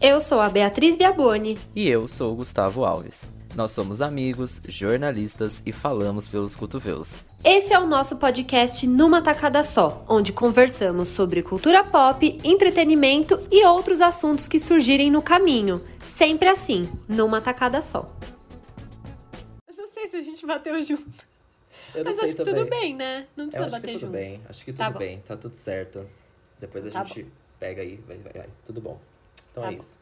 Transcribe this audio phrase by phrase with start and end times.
[0.00, 1.58] Eu sou a Beatriz Biaboni.
[1.74, 3.30] E eu sou o Gustavo Alves.
[3.54, 7.16] Nós somos amigos, jornalistas e falamos pelos cotovelos.
[7.44, 13.64] Esse é o nosso podcast Numa Tacada Só, onde conversamos sobre cultura pop, entretenimento e
[13.66, 15.82] outros assuntos que surgirem no caminho.
[16.06, 18.08] Sempre assim, numa tacada só.
[19.68, 21.04] Eu não sei se a gente bateu junto.
[21.94, 22.54] Eu Mas sei acho que também.
[22.64, 23.26] tudo bem, né?
[23.36, 24.12] Não precisa acho bater que tudo junto.
[24.12, 24.40] bem.
[24.48, 24.98] Acho que tudo Tá bom.
[24.98, 25.18] bem.
[25.26, 26.06] Tá tudo certo.
[26.60, 27.26] Depois a Tá gente
[27.58, 28.00] pega aí.
[28.06, 28.46] Vai, vai, vai.
[28.64, 28.98] Tudo bom.
[29.50, 29.78] Então Tá é bom.
[29.78, 29.98] isso.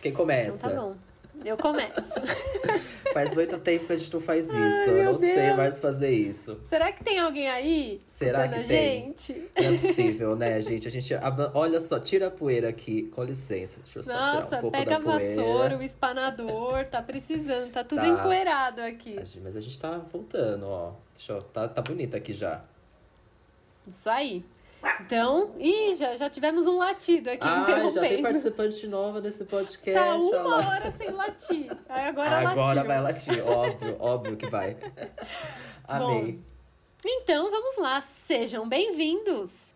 [0.00, 0.56] Quem começa?
[0.56, 0.96] Então tá bom.
[1.44, 2.20] Eu começo.
[3.12, 4.54] Faz muito tempo que a gente não faz isso.
[4.54, 5.56] Ai, eu não sei Deus.
[5.56, 6.58] mais fazer isso.
[6.66, 8.00] Será que tem alguém aí?
[8.08, 9.06] Será que a tem?
[9.08, 9.50] gente?
[9.58, 10.88] Não é possível, né, gente?
[10.88, 11.12] A gente.
[11.52, 13.04] Olha só, tira a poeira aqui.
[13.14, 13.78] Com licença.
[13.82, 15.24] Deixa eu só tirar Nossa, um pouco pega a da poeira.
[15.42, 18.08] vassoura, o espanador, tá precisando, tá tudo Tá.
[18.08, 19.16] empoeirado aqui.
[19.18, 20.92] A Mas a gente tá voltando, ó.
[21.14, 22.62] Deixa eu, tá, tá bonita aqui já.
[23.86, 24.44] Isso aí.
[25.00, 28.22] Então, ih, já, já tivemos um latido aqui Ah, já tem interrompendo.
[28.22, 29.92] participante nova nesse podcast.
[29.92, 30.68] Tá uma lá.
[30.68, 31.70] hora sem latir.
[31.88, 32.84] Aí agora, Agora latiu.
[32.86, 34.76] vai latir, óbvio, óbvio que vai.
[35.86, 36.40] Amei.
[37.04, 38.00] Então, vamos lá.
[38.00, 39.74] Sejam bem-vindos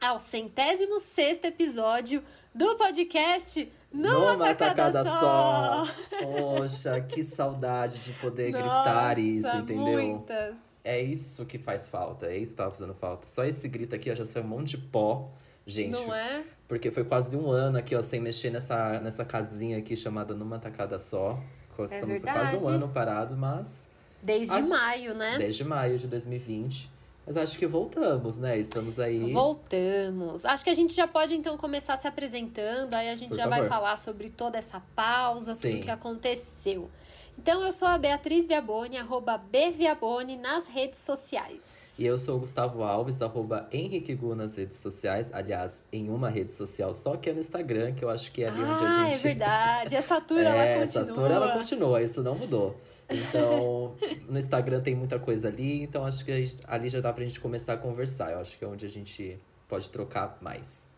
[0.00, 2.22] ao centésimo sexto episódio
[2.54, 5.86] do podcast Numa, Tacada, Só.
[6.22, 10.02] Poxa, que saudade de poder Nossa, gritar isso, entendeu?
[10.02, 10.73] muitas.
[10.84, 13.26] É isso que faz falta, é isso que tava fazendo falta.
[13.26, 15.30] Só esse grito aqui, ó, já saiu um monte de pó,
[15.66, 15.92] gente.
[15.92, 16.44] Não é?
[16.68, 20.58] Porque foi quase um ano aqui, ó, sem mexer nessa, nessa casinha aqui chamada Numa
[20.58, 21.38] Tacada Só.
[21.78, 22.66] Estamos quase um É verdade.
[22.76, 23.88] ano parado, mas
[24.22, 25.36] Desde Acho- maio, né?
[25.38, 26.90] desde maio de 2020.
[27.26, 28.58] Mas acho que voltamos, né?
[28.58, 29.32] Estamos aí.
[29.32, 30.44] Voltamos.
[30.44, 33.46] Acho que a gente já pode então começar se apresentando, aí a gente Por já
[33.46, 33.68] vai favor.
[33.70, 35.72] falar sobre toda essa pausa, Sim.
[35.76, 36.90] tudo que aconteceu.
[37.38, 41.84] Então eu sou a Beatriz Viaboni, arroba Bviaboni nas redes sociais.
[41.98, 45.30] E eu sou o Gustavo Alves, arroba Henrique Gu nas redes sociais.
[45.32, 48.48] Aliás, em uma rede social só, que é no Instagram, que eu acho que é
[48.48, 49.14] ali onde a ah, gente.
[49.14, 49.94] é verdade.
[49.96, 51.14] Essa tour É, ela essa continua.
[51.14, 52.76] tour ela continua, isso não mudou.
[53.08, 53.94] Então,
[54.28, 57.38] no Instagram tem muita coisa ali, então acho que gente- ali já dá pra gente
[57.38, 58.32] começar a conversar.
[58.32, 60.88] Eu acho que é onde a gente pode trocar mais.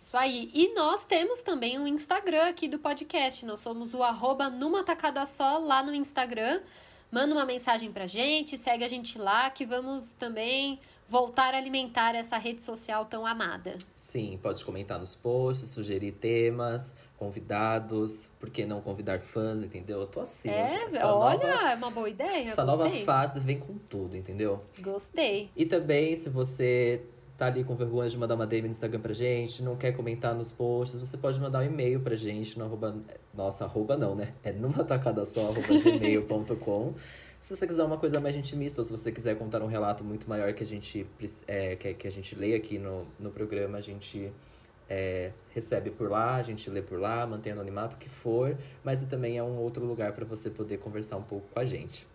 [0.00, 0.50] Isso aí.
[0.54, 3.44] E nós temos também um Instagram aqui do podcast.
[3.44, 6.62] Nós somos o arroba numa tacada só lá no Instagram.
[7.12, 12.14] Manda uma mensagem pra gente, segue a gente lá, que vamos também voltar a alimentar
[12.14, 13.76] essa rede social tão amada.
[13.94, 20.00] Sim, pode comentar nos posts, sugerir temas, convidados, por que não convidar fãs, entendeu?
[20.00, 20.48] Eu tô assim.
[20.48, 22.50] É, essa olha, nova, é uma boa ideia.
[22.50, 23.04] essa nova gostei.
[23.04, 24.64] fase vem com tudo, entendeu?
[24.78, 25.50] Gostei.
[25.54, 27.04] E também, se você
[27.40, 30.34] tá ali com vergonha de mandar uma DM no Instagram pra gente, não quer comentar
[30.34, 32.94] nos posts, você pode mandar um e-mail pra gente no arroba...
[33.32, 34.34] Nossa, arroba não, né?
[34.44, 36.92] É numa tacada só, arroba gmail.com.
[37.40, 40.28] Se você quiser uma coisa mais intimista, ou se você quiser contar um relato muito
[40.28, 41.06] maior que a gente,
[41.48, 44.30] é, que, que a gente lê aqui no, no programa, a gente
[44.86, 48.54] é, recebe por lá, a gente lê por lá, mantém anonimato, o que for.
[48.84, 52.06] Mas também é um outro lugar pra você poder conversar um pouco com a gente.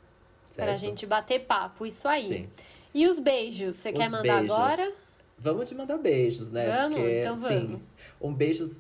[0.44, 0.68] Certo?
[0.68, 2.28] Pra gente bater papo, isso aí.
[2.28, 2.50] Sim.
[2.94, 4.52] E os beijos, você Os quer mandar beijos.
[4.52, 4.94] agora?
[5.38, 6.66] Vamos de mandar beijos, né?
[6.66, 6.98] Vamos?
[6.98, 7.82] Porque, Então assim, vamos.
[8.22, 8.72] um beijos,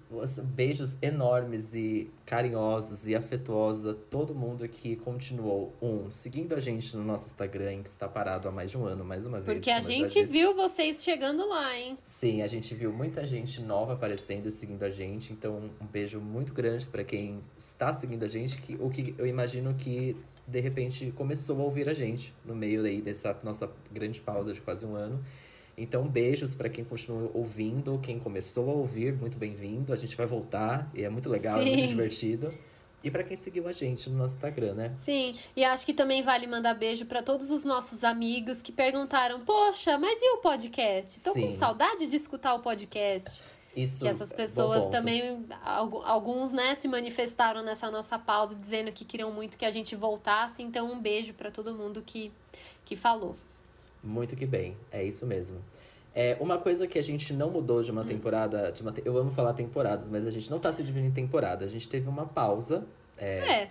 [0.43, 6.95] beijos enormes e carinhosos e afetuosos a todo mundo que continuou, um, seguindo a gente
[6.95, 9.57] no nosso Instagram, que está parado há mais de um ano, mais uma vez.
[9.57, 11.95] Porque a gente viu vocês chegando lá, hein?
[12.03, 16.19] Sim, a gente viu muita gente nova aparecendo e seguindo a gente, então um beijo
[16.19, 20.15] muito grande para quem está seguindo a gente, que o que eu imagino que
[20.47, 24.61] de repente começou a ouvir a gente no meio aí dessa nossa grande pausa de
[24.61, 25.23] quase um ano.
[25.77, 29.91] Então, beijos para quem continua ouvindo, quem começou a ouvir, muito bem-vindo.
[29.91, 31.71] A gente vai voltar e é muito legal, é Sim.
[31.75, 32.53] muito divertido.
[33.03, 34.91] E para quem seguiu a gente no nosso Instagram, né?
[34.93, 39.41] Sim, e acho que também vale mandar beijo pra todos os nossos amigos que perguntaram:
[39.41, 41.19] Poxa, mas e o podcast?
[41.21, 41.57] Tô com Sim.
[41.57, 43.43] saudade de escutar o podcast.
[43.75, 44.03] Isso.
[44.03, 49.31] Que essas pessoas também, algu- alguns, né, se manifestaram nessa nossa pausa dizendo que queriam
[49.31, 50.63] muito que a gente voltasse.
[50.63, 52.31] Então, um beijo pra todo mundo que,
[52.85, 53.35] que falou.
[54.05, 55.57] Muito que bem, é isso mesmo.
[56.13, 58.05] É, uma coisa que a gente não mudou de uma Hum.
[58.05, 58.71] temporada.
[58.71, 61.13] De uma te- Eu amo falar temporadas, mas a gente não tá se dividindo em
[61.13, 61.65] temporada.
[61.65, 62.85] A gente teve uma pausa
[63.17, 63.67] É,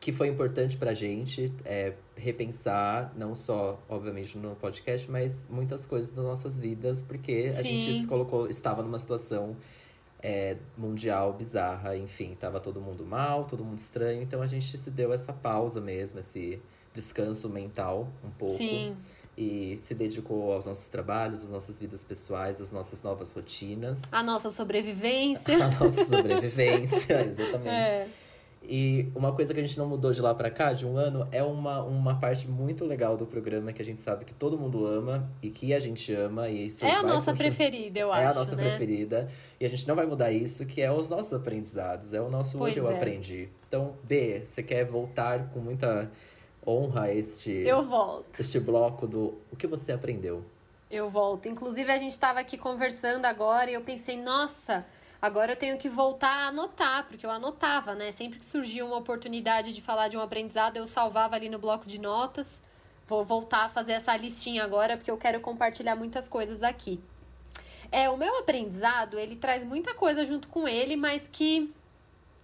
[0.00, 6.10] que foi importante pra gente é, repensar, não só, obviamente, no podcast, mas muitas coisas
[6.12, 7.80] das nossas vidas, porque a Sim.
[7.80, 9.56] gente se colocou, estava numa situação
[10.22, 14.90] é, mundial bizarra, enfim, tava todo mundo mal, todo mundo estranho, então a gente se
[14.90, 16.60] deu essa pausa mesmo, esse
[16.92, 18.96] descanso mental um pouco sim.
[19.38, 24.20] E se dedicou aos nossos trabalhos, às nossas vidas pessoais, às nossas novas rotinas, A
[24.20, 25.64] nossa sobrevivência.
[25.64, 27.68] à nossa sobrevivência, exatamente.
[27.68, 28.08] É.
[28.60, 31.28] E uma coisa que a gente não mudou de lá pra cá, de um ano,
[31.30, 34.84] é uma, uma parte muito legal do programa que a gente sabe que todo mundo
[34.84, 36.48] ama e que a gente ama.
[36.48, 37.36] E isso é a nossa continuar...
[37.36, 38.22] preferida, eu é acho.
[38.22, 38.68] É a nossa né?
[38.68, 39.30] preferida.
[39.60, 42.12] E a gente não vai mudar isso, que é os nossos aprendizados.
[42.12, 42.96] É o nosso pois hoje eu é.
[42.96, 43.48] aprendi.
[43.68, 46.10] Então, B, você quer voltar com muita
[46.66, 48.40] honra este, Eu volto.
[48.40, 50.44] este bloco do o que você aprendeu?
[50.90, 51.48] Eu volto.
[51.48, 54.86] Inclusive, a gente estava aqui conversando agora e eu pensei, nossa,
[55.20, 58.10] agora eu tenho que voltar a anotar, porque eu anotava, né?
[58.10, 61.86] Sempre que surgia uma oportunidade de falar de um aprendizado, eu salvava ali no bloco
[61.86, 62.62] de notas.
[63.06, 67.00] Vou voltar a fazer essa listinha agora, porque eu quero compartilhar muitas coisas aqui.
[67.90, 71.72] É, o meu aprendizado, ele traz muita coisa junto com ele, mas que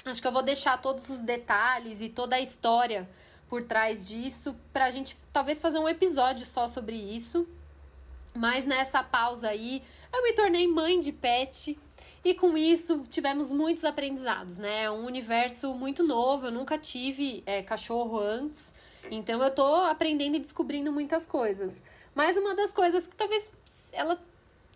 [0.04, 3.08] acho que eu vou deixar todos os detalhes e toda a história
[3.54, 7.46] por trás disso pra gente talvez fazer um episódio só sobre isso.
[8.34, 9.80] Mas nessa pausa aí,
[10.12, 11.78] eu me tornei mãe de pet.
[12.24, 14.82] E com isso tivemos muitos aprendizados, né?
[14.82, 16.46] É um universo muito novo.
[16.46, 18.74] Eu nunca tive é, cachorro antes.
[19.08, 21.80] Então eu tô aprendendo e descobrindo muitas coisas.
[22.12, 23.52] Mas uma das coisas que talvez
[23.92, 24.20] ela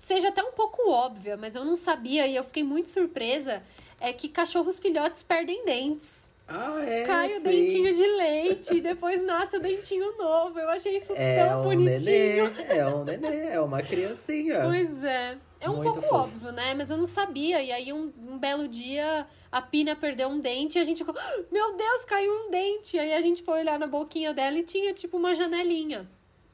[0.05, 3.61] seja até um pouco óbvia, mas eu não sabia e eu fiquei muito surpresa,
[3.99, 6.31] é que cachorros filhotes perdem dentes.
[6.49, 7.43] Ah, é, Cai o sim.
[7.43, 10.59] dentinho de leite e depois nasce o dentinho novo.
[10.59, 12.51] Eu achei isso É tão um bonitinho.
[12.55, 14.63] nenê, é um nenê, é uma criancinha.
[14.63, 15.37] Pois é.
[15.61, 16.15] É um Muito pouco fofo.
[16.15, 16.73] óbvio, né?
[16.73, 17.61] Mas eu não sabia.
[17.63, 21.15] E aí, um, um belo dia, a Pina perdeu um dente e a gente ficou,
[21.19, 22.99] "Ah, meu Deus, caiu um dente.
[22.99, 26.09] Aí a gente foi olhar na boquinha dela e tinha tipo uma janelinha.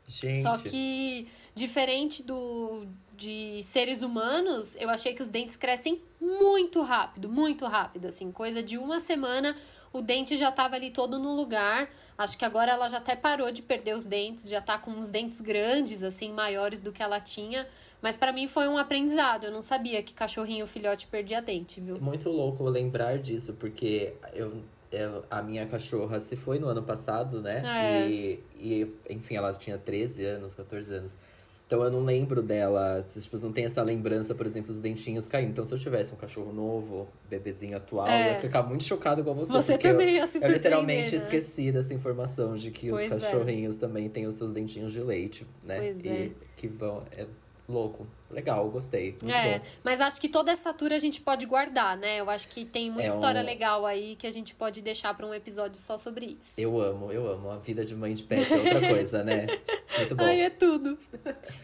[0.06, 2.86] Gente, Só que, diferente do
[3.16, 8.60] de seres humanos, eu achei que os dentes crescem muito rápido, muito rápido, assim, coisa
[8.60, 9.56] de uma semana
[9.94, 11.88] o dente já tava ali todo no lugar.
[12.18, 15.08] Acho que agora ela já até parou de perder os dentes, já tá com uns
[15.08, 17.66] dentes grandes, assim, maiores do que ela tinha.
[18.02, 19.44] Mas para mim foi um aprendizado.
[19.44, 21.98] Eu não sabia que cachorrinho filhote perdia dente, viu?
[22.00, 24.62] muito louco lembrar disso, porque eu,
[24.92, 27.62] eu- a minha cachorra se foi no ano passado, né?
[27.64, 28.08] É.
[28.08, 31.16] E, e, enfim, ela tinha 13 anos, 14 anos.
[31.66, 35.50] Então eu não lembro dela, tipo, não tem essa lembrança, por exemplo, dos dentinhos caindo.
[35.50, 38.28] Então se eu tivesse um cachorro novo, bebezinho atual, É.
[38.28, 39.50] eu ia ficar muito chocado igual você.
[39.50, 41.22] Você porque também eu, ia se eu literalmente né?
[41.22, 43.08] esqueci dessa informação de que Pois os é.
[43.26, 45.78] cachorrinhos também têm os seus dentinhos de leite, né?
[45.78, 46.30] Pois e é.
[46.56, 47.02] que vão.
[47.12, 47.26] É
[47.68, 48.06] louco.
[48.30, 49.12] Legal, gostei.
[49.22, 49.64] Muito É, bom.
[49.84, 52.20] mas acho que toda essa tour a gente pode guardar, né?
[52.20, 55.14] Eu acho que tem muita É um- história legal aí que a gente pode deixar
[55.14, 56.60] para um episódio só sobre isso.
[56.60, 57.50] Eu amo, eu amo.
[57.50, 59.46] A vida de mãe de pet é outra coisa, né?
[59.96, 60.24] Muito bom.
[60.24, 60.98] Ai, é tudo.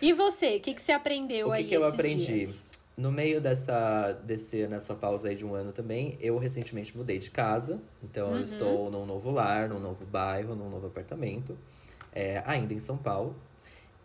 [0.01, 2.27] E você, o que, que você aprendeu O que aí que eu aprendi?
[2.27, 2.71] dias?
[2.97, 7.31] No meio dessa, desse, nessa pausa aí de um ano também, eu recentemente mudei de
[7.31, 7.81] casa.
[8.03, 8.37] Então Uhum.
[8.37, 11.59] eu estou num novo lar, num novo bairro, num novo apartamento.
[12.13, 13.37] é, ainda em São Paulo.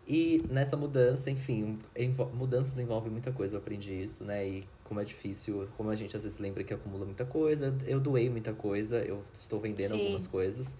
[0.06, 4.46] E nessa mudança, enfim, envo- mudanças envolvem muita coisa, eu aprendi isso, né?
[4.46, 7.98] E como é difícil, como a gente às vezes lembra que acumula muita coisa, eu
[7.98, 9.94] doei muita coisa, eu estou vendendo Sim.
[9.96, 10.76] algumas coisas.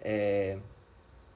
[0.00, 0.58] É,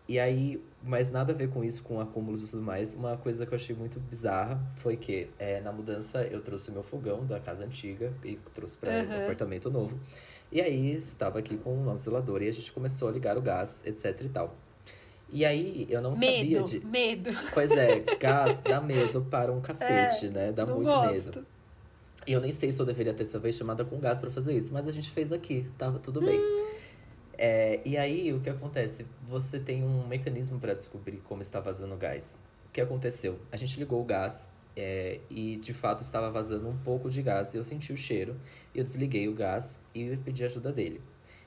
[0.09, 2.95] e aí, mas nada a ver com isso, com acúmulos e tudo mais.
[2.95, 6.83] Uma coisa que eu achei muito bizarra foi que é, na mudança eu trouxe meu
[6.83, 9.19] fogão da casa antiga e trouxe para o Aham.
[9.19, 9.99] apartamento novo.
[10.51, 13.43] E aí estava aqui com o nosso zelador e a gente começou a ligar o
[13.43, 14.57] gás, etc e tal.
[15.33, 16.87] E aí eu não sabia Medo, de.
[16.87, 17.31] medo.
[17.53, 20.53] Pois é, gás dá medo para um cacete, né?
[20.53, 21.13] Dá É, muito gosto.
[21.13, 21.47] medo.
[22.27, 24.73] E eu nem sei se eu deveria ter vez chamada com gás pra fazer isso,
[24.73, 26.39] mas a gente fez aqui, tava tudo bem.
[26.39, 26.67] Hum.
[27.39, 29.05] É, e aí, o que acontece?
[29.29, 32.39] Você tem um mecanismo pra descobrir como está vazando gás.
[32.69, 33.39] O que aconteceu?
[33.53, 37.53] A gente ligou o gás é, e, de fato, estava vazando um pouco de gás.
[37.55, 38.37] E eu senti o cheiro.
[38.75, 41.01] Eu desliguei o gás e pedi ajuda dele.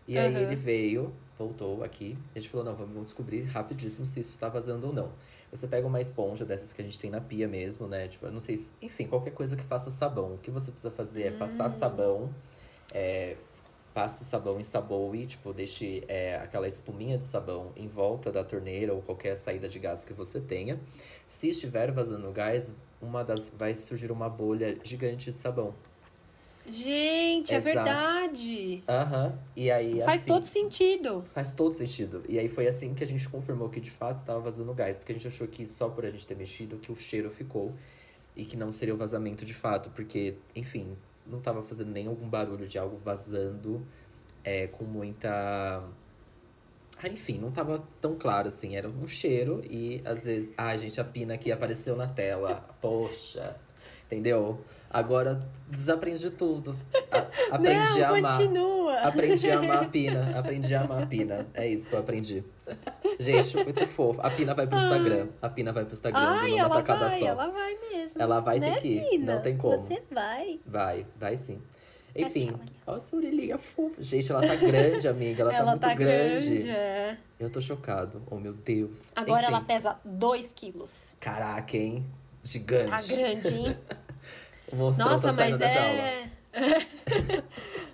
[0.10, 0.42] E aí, Aham.
[0.42, 2.18] ele veio, voltou aqui.
[2.34, 5.12] E a gente falou, não, vamos descobrir rapidíssimo se isso está vazando ou não.
[5.52, 8.08] Você pega uma esponja dessas que a gente tem na pia mesmo, né?
[8.08, 8.72] Tipo, eu não sei se...
[8.82, 10.34] Enfim, qualquer coisa que faça sabão.
[10.34, 12.34] O que você precisa fazer é passar sabão...
[12.92, 13.38] É,
[13.94, 18.94] passe sabão em saboe, tipo, deixe é, aquela espuminha de sabão em volta da torneira
[18.94, 20.80] ou qualquer saída de gás que você tenha.
[21.28, 25.76] Se estiver vazando gás, uma das vai surgir uma bolha gigante de sabão.
[26.66, 27.76] Gente, é Exato.
[27.76, 28.84] verdade.
[28.88, 29.40] Aham.
[29.56, 31.24] E aí Faz assim, todo sentido.
[31.34, 32.24] faz todo sentido.
[32.30, 35.12] E aí foi assim que a gente confirmou que de fato estava vazando gás, porque
[35.12, 37.74] a gente achou que só por a gente ter mexido que o cheiro ficou
[38.36, 42.28] e que não seria o vazamento de fato, porque, enfim, não tava fazendo nem algum
[42.28, 43.86] barulho de algo vazando
[44.44, 45.84] é, com muita.
[47.02, 48.76] Ah, enfim, não tava tão claro assim.
[48.76, 50.52] Era um cheiro e às vezes.
[50.58, 52.68] Ah, gente, a pina aqui apareceu na tela.
[52.82, 53.56] Poxa.
[54.10, 54.60] Entendeu?
[54.90, 56.76] Agora desaprendi tudo.
[57.12, 58.38] A- aprendi não, a amar.
[58.38, 59.00] continua.
[59.02, 60.30] Aprendi a amar a Pina.
[60.40, 61.48] Aprendi a amar a Pina.
[61.54, 62.44] É isso que eu aprendi.
[63.20, 64.20] Gente, muito fofo.
[64.22, 65.28] A Pina vai pro Instagram.
[65.40, 67.26] A Pina vai pro Instagram Ai, Numa ela Tacada vai, Só.
[67.28, 68.22] ela vai mesmo.
[68.22, 69.36] Ela vai né, ter que ir, Pina?
[69.36, 69.78] não tem como.
[69.78, 70.60] Você vai.
[70.66, 71.62] Vai, vai sim.
[72.16, 72.52] Enfim,
[72.88, 74.02] olha a Surilinha fofa.
[74.02, 75.44] Gente, ela tá grande, amiga.
[75.44, 76.50] Ela, ela tá muito tá grande.
[76.50, 77.18] grande é.
[77.40, 78.24] Eu tô chocado.
[78.30, 79.12] Oh, meu Deus.
[79.16, 79.54] Agora Enfim.
[79.54, 81.16] ela pesa 2 quilos.
[81.20, 82.04] Caraca, hein?
[82.52, 82.90] Gigante.
[82.90, 83.78] Tá grande, hein?
[84.72, 86.30] o Nossa, tá mas é...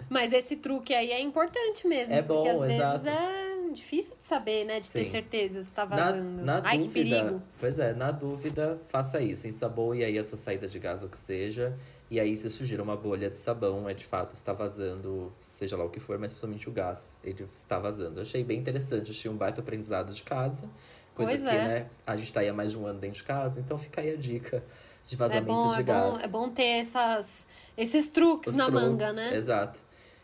[0.09, 2.15] mas esse truque aí é importante mesmo.
[2.15, 2.91] É bom, porque às exato.
[2.99, 4.79] vezes é difícil de saber, né?
[4.79, 4.99] De Sim.
[4.99, 6.23] ter certeza se tá vazando.
[6.41, 7.41] Na, na Ai, dúvida, que perigo.
[7.59, 9.47] Pois é, na dúvida, faça isso.
[9.47, 11.77] Ensaboe aí a sua saída de gás, ou que seja.
[12.09, 15.83] E aí, se surgir uma bolha de sabão, é de fato está vazando, seja lá
[15.83, 18.19] o que for, mas principalmente o gás, ele está vazando.
[18.19, 20.69] Eu achei bem interessante, achei um baita aprendizado de casa.
[21.15, 21.67] Coisa pois que, é.
[21.67, 24.01] né, a gente está aí há mais de um ano dentro de casa, então fica
[24.01, 24.61] aí a dica
[25.07, 26.17] de vazamento é bom, de é gás.
[26.17, 29.35] Bom, é bom ter essas, esses truques Os na truques, manga, né?
[29.35, 29.79] Exato.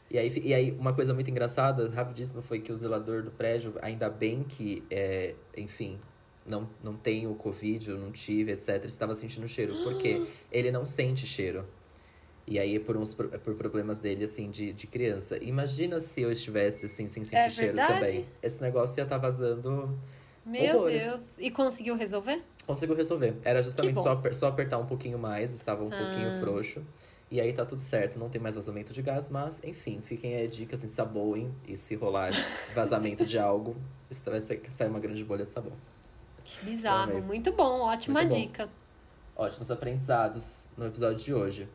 [0.10, 3.75] E aí, e aí, uma coisa muito engraçada, rapidíssima, foi que o zelador do prédio,
[3.81, 5.98] ainda bem que, é, enfim,
[6.45, 9.83] não, não tem o Covid, eu não tive, etc., estava sentindo cheiro.
[9.83, 11.65] Porque ele não sente cheiro.
[12.45, 15.38] E aí, por, uns, por problemas dele, assim, de, de criança.
[15.41, 18.25] Imagina se eu estivesse, assim, sem sentir é cheiros também.
[18.43, 19.98] Esse negócio ia estar tá vazando.
[20.45, 21.03] Meu horrores.
[21.03, 21.38] Deus.
[21.39, 22.41] E conseguiu resolver?
[22.65, 23.36] Conseguiu resolver.
[23.43, 25.98] Era justamente só, só apertar um pouquinho mais, estava um ah.
[25.98, 26.81] pouquinho frouxo.
[27.29, 30.48] E aí tá tudo certo, não tem mais vazamento de gás, mas enfim, fiquem aí
[30.48, 31.53] dicas, assim, saboem.
[31.65, 32.31] E se rolar
[32.75, 33.75] vazamento de algo,
[34.10, 35.71] isso vai sair uma grande bolha de sabão.
[36.43, 38.65] Que bizarro, muito bom, ótima muito dica.
[38.65, 39.43] Bom.
[39.43, 41.69] Ótimos aprendizados no episódio de hoje.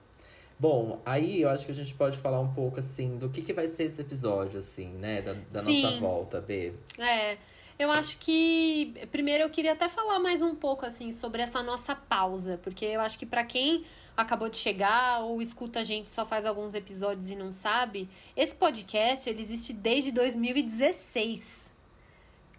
[0.58, 3.52] Bom, aí eu acho que a gente pode falar um pouco, assim, do que, que
[3.52, 5.20] vai ser esse episódio, assim, né?
[5.20, 6.72] Da, da nossa volta, B.
[6.98, 7.36] É,
[7.78, 8.94] eu acho que...
[9.10, 12.58] Primeiro eu queria até falar mais um pouco, assim, sobre essa nossa pausa.
[12.62, 13.84] Porque eu acho que para quem
[14.16, 18.54] acabou de chegar ou escuta a gente só faz alguns episódios e não sabe, esse
[18.54, 21.70] podcast, ele existe desde 2016.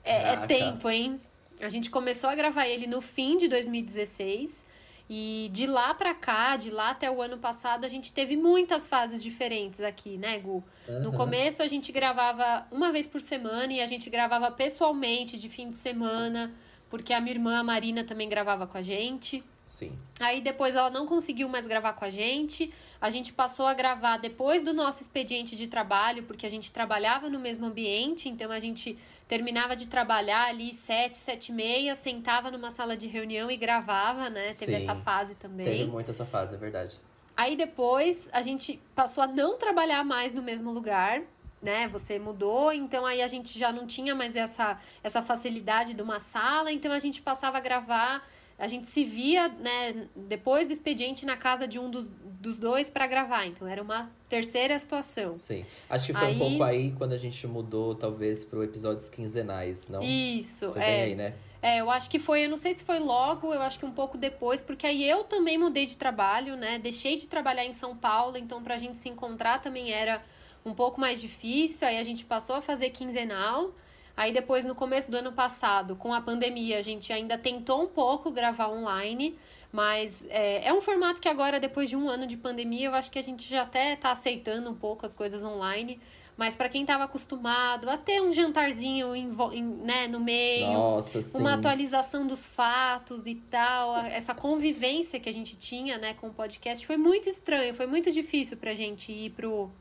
[0.04, 1.20] É, é tempo, hein?
[1.60, 4.66] A gente começou a gravar ele no fim de 2016
[5.10, 8.88] e de lá para cá, de lá até o ano passado, a gente teve muitas
[8.88, 10.64] fases diferentes aqui, né, Gu?
[10.88, 11.00] Uhum.
[11.02, 15.48] No começo a gente gravava uma vez por semana e a gente gravava pessoalmente de
[15.48, 16.54] fim de semana,
[16.90, 19.44] porque a minha irmã a Marina também gravava com a gente.
[19.68, 19.92] Sim.
[20.18, 22.74] Aí depois ela não conseguiu mais gravar com a gente.
[23.02, 27.30] A gente passou a gravar depois do nosso expediente de trabalho, porque a gente trabalhava
[27.30, 28.98] no mesmo ambiente, então a gente
[29.28, 34.30] terminava de trabalhar ali sete, sete e meia, sentava numa sala de reunião e gravava,
[34.30, 34.54] né?
[34.54, 35.66] Teve Sim, essa fase também.
[35.66, 36.98] Teve muito essa fase, é verdade.
[37.36, 41.22] Aí depois a gente passou a não trabalhar mais no mesmo lugar,
[41.62, 41.90] né?
[41.90, 46.22] Você mudou, então aí a gente já não tinha mais essa, essa facilidade de uma
[46.22, 48.26] sala, então a gente passava a gravar
[48.58, 52.90] a gente se via, né, depois do expediente na casa de um dos, dos dois
[52.90, 53.46] para gravar.
[53.46, 55.38] Então era uma terceira situação.
[55.38, 55.64] Sim.
[55.90, 56.36] Acho que foi aí...
[56.36, 60.02] um pouco aí quando a gente mudou, talvez, para episódios quinzenais, não?
[60.02, 61.04] Isso, foi é.
[61.04, 61.36] aí, né?
[61.62, 63.92] É, eu acho que foi, eu não sei se foi logo, eu acho que um
[63.92, 66.78] pouco depois, porque aí eu também mudei de trabalho, né?
[66.78, 70.24] Deixei de trabalhar em São Paulo, então pra gente se encontrar também era
[70.66, 71.88] um pouco mais difícil.
[71.88, 73.72] Aí a gente passou a fazer quinzenal.
[74.18, 77.88] Aí depois, no começo do ano passado, com a pandemia, a gente ainda tentou um
[77.88, 79.38] pouco gravar online,
[79.72, 83.12] mas é, é um formato que agora, depois de um ano de pandemia, eu acho
[83.12, 86.00] que a gente já até está aceitando um pouco as coisas online.
[86.36, 91.20] Mas para quem estava acostumado a ter um jantarzinho em, em, né, no meio, Nossa,
[91.38, 96.34] uma atualização dos fatos e tal, essa convivência que a gente tinha né, com o
[96.34, 99.72] podcast foi muito estranho, foi muito difícil para a gente ir pro,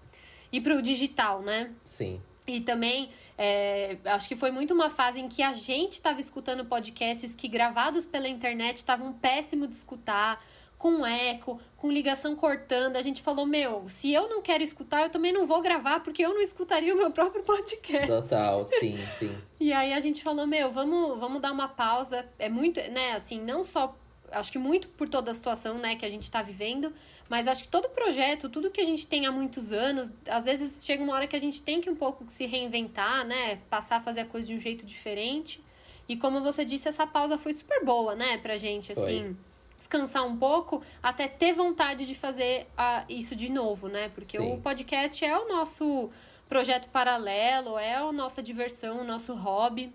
[0.51, 1.73] ir pro digital, né?
[1.85, 2.21] Sim.
[2.47, 6.65] E também, é, acho que foi muito uma fase em que a gente estava escutando
[6.65, 10.39] podcasts que, gravados pela internet, estavam péssimo de escutar,
[10.79, 12.97] com eco, com ligação cortando.
[12.97, 16.25] A gente falou: Meu, se eu não quero escutar, eu também não vou gravar, porque
[16.25, 18.07] eu não escutaria o meu próprio podcast.
[18.07, 19.37] Total, sim, sim.
[19.59, 22.27] e aí a gente falou: Meu, vamos, vamos dar uma pausa.
[22.39, 23.97] É muito, né, assim, não só.
[24.31, 26.93] Acho que muito por toda a situação, né, que a gente está vivendo,
[27.29, 30.85] mas acho que todo projeto, tudo que a gente tem há muitos anos, às vezes
[30.85, 33.57] chega uma hora que a gente tem que um pouco se reinventar, né?
[33.71, 35.63] Passar a fazer a coisa de um jeito diferente.
[36.09, 39.23] E como você disse, essa pausa foi super boa, né, pra gente, assim.
[39.23, 39.37] Foi.
[39.77, 44.09] Descansar um pouco, até ter vontade de fazer uh, isso de novo, né?
[44.09, 44.55] Porque Sim.
[44.55, 46.11] o podcast é o nosso
[46.49, 49.93] projeto paralelo, é a nossa diversão, o nosso hobby.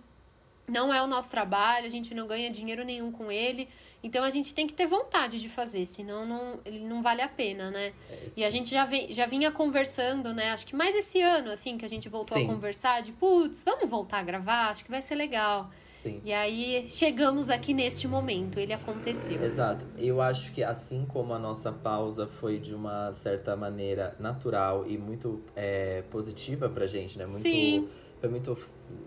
[0.68, 3.68] Não é o nosso trabalho, a gente não ganha dinheiro nenhum com ele.
[4.04, 7.28] Então a gente tem que ter vontade de fazer, senão não, ele não vale a
[7.28, 7.94] pena, né?
[8.10, 10.52] É, e a gente já, vem, já vinha conversando, né?
[10.52, 12.46] Acho que mais esse ano, assim, que a gente voltou sim.
[12.46, 15.70] a conversar, de putz, vamos voltar a gravar, acho que vai ser legal.
[15.94, 16.20] Sim.
[16.26, 19.44] E aí chegamos aqui neste momento, ele aconteceu.
[19.44, 19.86] Exato.
[20.00, 24.98] Eu acho que assim como a nossa pausa foi de uma certa maneira natural e
[24.98, 27.26] muito é, positiva pra gente, né?
[27.26, 27.42] Muito.
[27.42, 27.88] Sim
[28.22, 28.58] foi muito.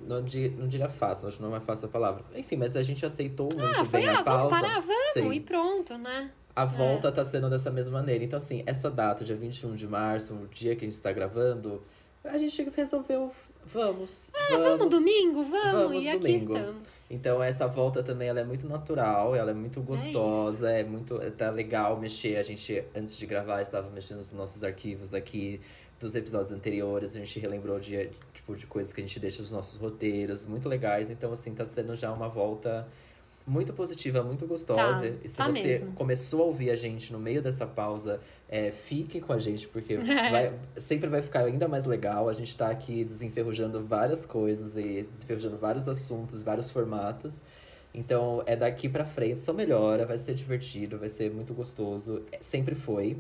[0.07, 2.25] Não, diria, não diria fácil, acho que não é fácil a palavra.
[2.35, 4.39] Enfim, mas a gente aceitou ah, muito foi, bem ah, a pausa.
[4.39, 5.33] Vamos parar, vamos, Sim.
[5.33, 6.31] e pronto, né?
[6.57, 8.23] a volta tá sendo dessa mesma maneira.
[8.23, 11.83] Então, assim, essa data, dia 21 de março, o dia que a gente tá gravando,
[12.23, 13.33] a gente resolveu,
[13.67, 14.31] vamos.
[14.51, 16.57] É, vamos, domingo, vamos, vamos e aqui domingo.
[16.57, 17.11] estamos.
[17.11, 21.51] Então, essa volta também, ela é muito natural, ela é muito gostosa, é, muito, tá
[21.51, 22.37] legal mexer.
[22.37, 25.61] A gente, antes de gravar, estava mexendo nos nossos arquivos aqui
[26.05, 29.51] dos episódios anteriores, a gente relembrou de, tipo, de coisas que a gente deixa nos
[29.51, 31.09] nossos roteiros, muito legais.
[31.11, 32.87] Então, assim, tá sendo já uma volta
[33.47, 35.01] muito positiva, muito gostosa.
[35.01, 35.93] Tá, e se tá você mesmo.
[35.93, 39.97] começou a ouvir a gente no meio dessa pausa, é, fique com a gente, porque
[40.31, 42.29] vai- sempre vai ficar ainda mais legal.
[42.29, 47.43] A gente tá aqui desenferrujando várias coisas e desenferrujando vários assuntos, vários formatos.
[47.95, 52.23] Então, é daqui pra frente, só melhora, vai ser divertido, vai ser muito gostoso.
[52.33, 53.17] É, Sempre foi.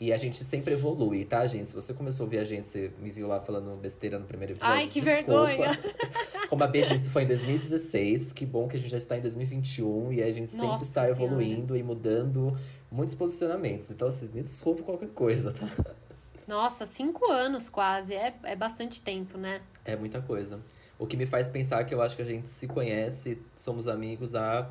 [0.00, 1.66] E a gente sempre evolui, tá, gente?
[1.66, 4.52] Se você começou a ouvir a gente, você me viu lá falando besteira no primeiro
[4.52, 4.74] episódio.
[4.76, 5.46] Ai, que desculpa.
[5.46, 5.78] vergonha.
[6.48, 8.32] Como a B disse, foi em 2016.
[8.32, 11.04] Que bom que a gente já está em 2021 e a gente sempre Nossa está
[11.04, 11.24] Senhora.
[11.24, 12.56] evoluindo e mudando
[12.90, 13.90] muitos posicionamentos.
[13.90, 15.68] Então, assim, me desculpe qualquer coisa, tá?
[16.46, 18.14] Nossa, cinco anos quase.
[18.14, 19.60] É, é bastante tempo, né?
[19.84, 20.60] É muita coisa.
[20.96, 24.36] O que me faz pensar que eu acho que a gente se conhece, somos amigos
[24.36, 24.70] há.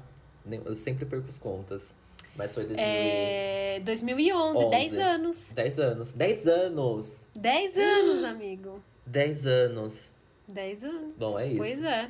[0.65, 1.93] Eu sempre perco as contas.
[2.37, 4.69] Mas foi 2000 É 2011, 11.
[4.69, 5.51] 10 anos.
[5.53, 6.11] 10 anos.
[6.13, 7.27] 10 anos!
[7.35, 8.83] 10 anos, amigo.
[9.05, 10.11] 10 anos.
[10.47, 11.13] 10 anos.
[11.17, 11.57] Bom, é isso.
[11.57, 12.09] Pois é.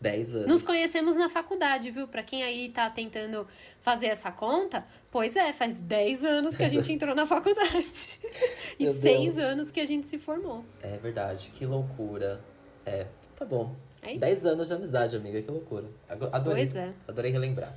[0.00, 0.48] 10 anos.
[0.48, 2.06] Nos conhecemos na faculdade, viu?
[2.08, 3.46] Pra quem aí tá tentando
[3.80, 8.18] fazer essa conta, pois é, faz 10 anos que a gente entrou na faculdade.
[8.78, 9.02] e Meu 6
[9.34, 9.38] Deus.
[9.38, 10.64] anos que a gente se formou.
[10.82, 12.40] É verdade, que loucura.
[12.84, 13.06] É,
[13.36, 13.74] tá bom.
[14.02, 14.20] É isso.
[14.20, 15.86] 10 anos de amizade, amiga, que loucura.
[16.08, 16.92] Adorei, Pois é.
[17.08, 17.74] adorei relembrar.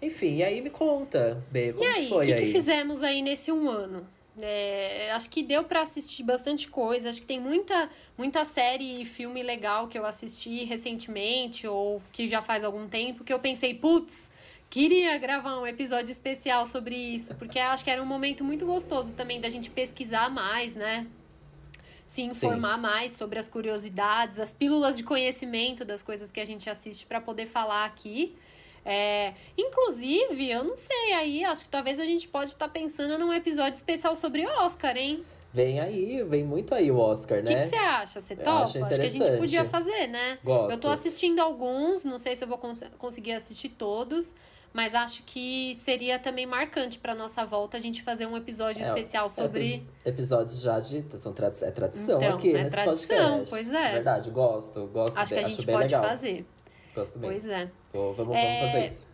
[0.00, 2.46] Enfim, e aí me conta, B, como E aí, o foi que, aí?
[2.46, 4.06] que fizemos aí nesse um ano?
[4.40, 7.10] É, acho que deu pra assistir bastante coisa.
[7.10, 12.28] Acho que tem muita, muita série e filme legal que eu assisti recentemente ou que
[12.28, 14.30] já faz algum tempo que eu pensei, putz,
[14.70, 19.12] queria gravar um episódio especial sobre isso, porque acho que era um momento muito gostoso
[19.12, 21.06] também da gente pesquisar mais, né?
[22.06, 26.70] Se informar mais sobre as curiosidades, as pílulas de conhecimento das coisas que a gente
[26.70, 28.34] assiste pra poder falar aqui.
[28.84, 33.32] É, inclusive, eu não sei aí, acho que talvez a gente pode estar pensando num
[33.32, 35.22] episódio especial sobre Oscar, hein?
[35.52, 37.62] Vem aí, vem muito aí o Oscar, O que né?
[37.64, 38.20] que você acha?
[38.20, 38.62] Você topa?
[38.62, 40.38] acho que a gente podia fazer, né?
[40.44, 40.72] Gosto.
[40.72, 44.34] Eu tô assistindo alguns, não sei se eu vou cons- conseguir assistir todos,
[44.74, 48.88] mas acho que seria também marcante pra nossa volta a gente fazer um episódio É,
[48.88, 49.76] especial sobre.
[49.76, 51.02] Epi- Episódios já de.
[51.16, 53.50] São tradi é tradição Então, aqui é nesse tradição, podcast.
[53.50, 53.92] pois é.
[53.92, 54.86] Verdade, gosto.
[54.88, 56.02] gosto Acho que bem, a gente pode legal.
[56.04, 56.46] fazer.
[56.98, 57.18] Gosto.
[57.20, 57.70] Pois é.
[57.92, 59.07] Vou- vamos, É, vamos fazer isso.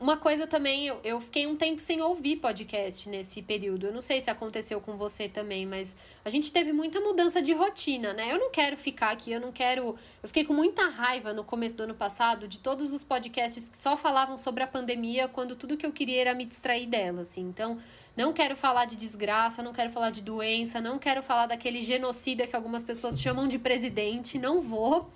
[0.00, 3.86] Uma coisa também, eu, eu fiquei um tempo sem ouvir podcast nesse período.
[3.86, 7.52] Eu não sei se aconteceu com você também, mas a gente teve muita mudança de
[7.52, 8.32] rotina, né?
[8.32, 9.98] Eu não quero ficar aqui, eu não quero.
[10.22, 13.76] Eu fiquei com muita raiva no começo do ano passado de todos os podcasts que
[13.76, 17.42] só falavam sobre a pandemia, quando tudo que eu queria era me distrair dela, assim.
[17.42, 17.78] Então,
[18.16, 22.46] não quero falar de desgraça, não quero falar de doença, não quero falar daquele genocida
[22.46, 25.10] que algumas pessoas chamam de presidente, não vou.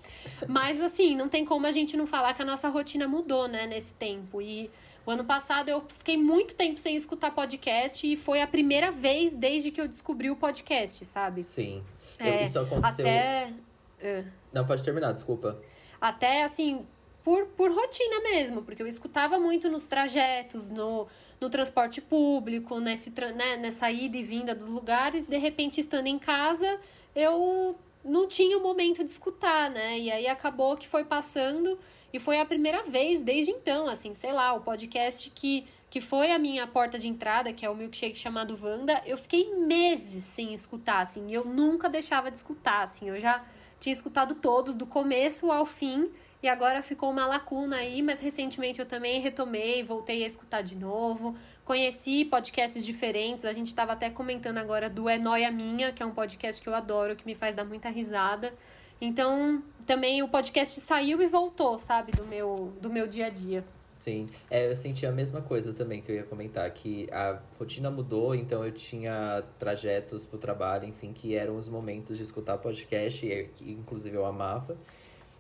[0.49, 3.67] Mas assim, não tem como a gente não falar que a nossa rotina mudou, né,
[3.67, 4.41] nesse tempo.
[4.41, 4.71] E
[5.07, 9.35] o ano passado eu fiquei muito tempo sem escutar podcast e foi a primeira vez
[9.35, 11.43] desde que eu descobri o podcast, sabe?
[11.43, 11.83] Sim.
[12.19, 13.05] Eu- É, isso aconteceu.
[13.07, 13.53] Até.
[14.01, 14.25] é.
[14.53, 15.59] Não, pode terminar, desculpa.
[16.01, 16.87] Até assim,
[17.23, 21.07] por, por rotina mesmo, porque eu escutava muito nos trajetos, no,
[21.41, 26.19] no transporte público, nesse, né, nessa ida e vinda dos lugares, de repente estando em
[26.19, 26.79] casa,
[27.17, 29.99] eu não tinha o momento de escutar, né?
[29.99, 31.79] E aí acabou que foi passando
[32.15, 36.31] e foi a primeira vez desde então, assim, sei lá, o podcast que, que foi
[36.31, 40.55] a minha porta de entrada, que é o milkshake chamado Wanda, eu fiquei meses sem
[40.55, 43.45] escutar, assim, eu nunca deixava de escutar, assim, eu já
[43.81, 46.09] tinha escutado todos, do começo ao fim,
[46.41, 50.77] e agora ficou uma lacuna aí, mas recentemente eu também retomei, voltei a escutar de
[50.77, 51.35] novo.
[51.65, 56.07] Conheci podcasts diferentes, a gente estava até comentando agora do É Noia Minha, que é
[56.07, 58.55] um podcast que eu adoro, que me faz dar muita risada.
[59.01, 63.65] Então, também o podcast saiu e voltou, sabe, do meu, do meu dia a dia.
[63.99, 67.91] Sim, é, eu senti a mesma coisa também que eu ia comentar, que a rotina
[67.91, 73.27] mudou, então eu tinha trajetos pro trabalho, enfim, que eram os momentos de escutar podcast,
[73.55, 74.77] que inclusive eu amava.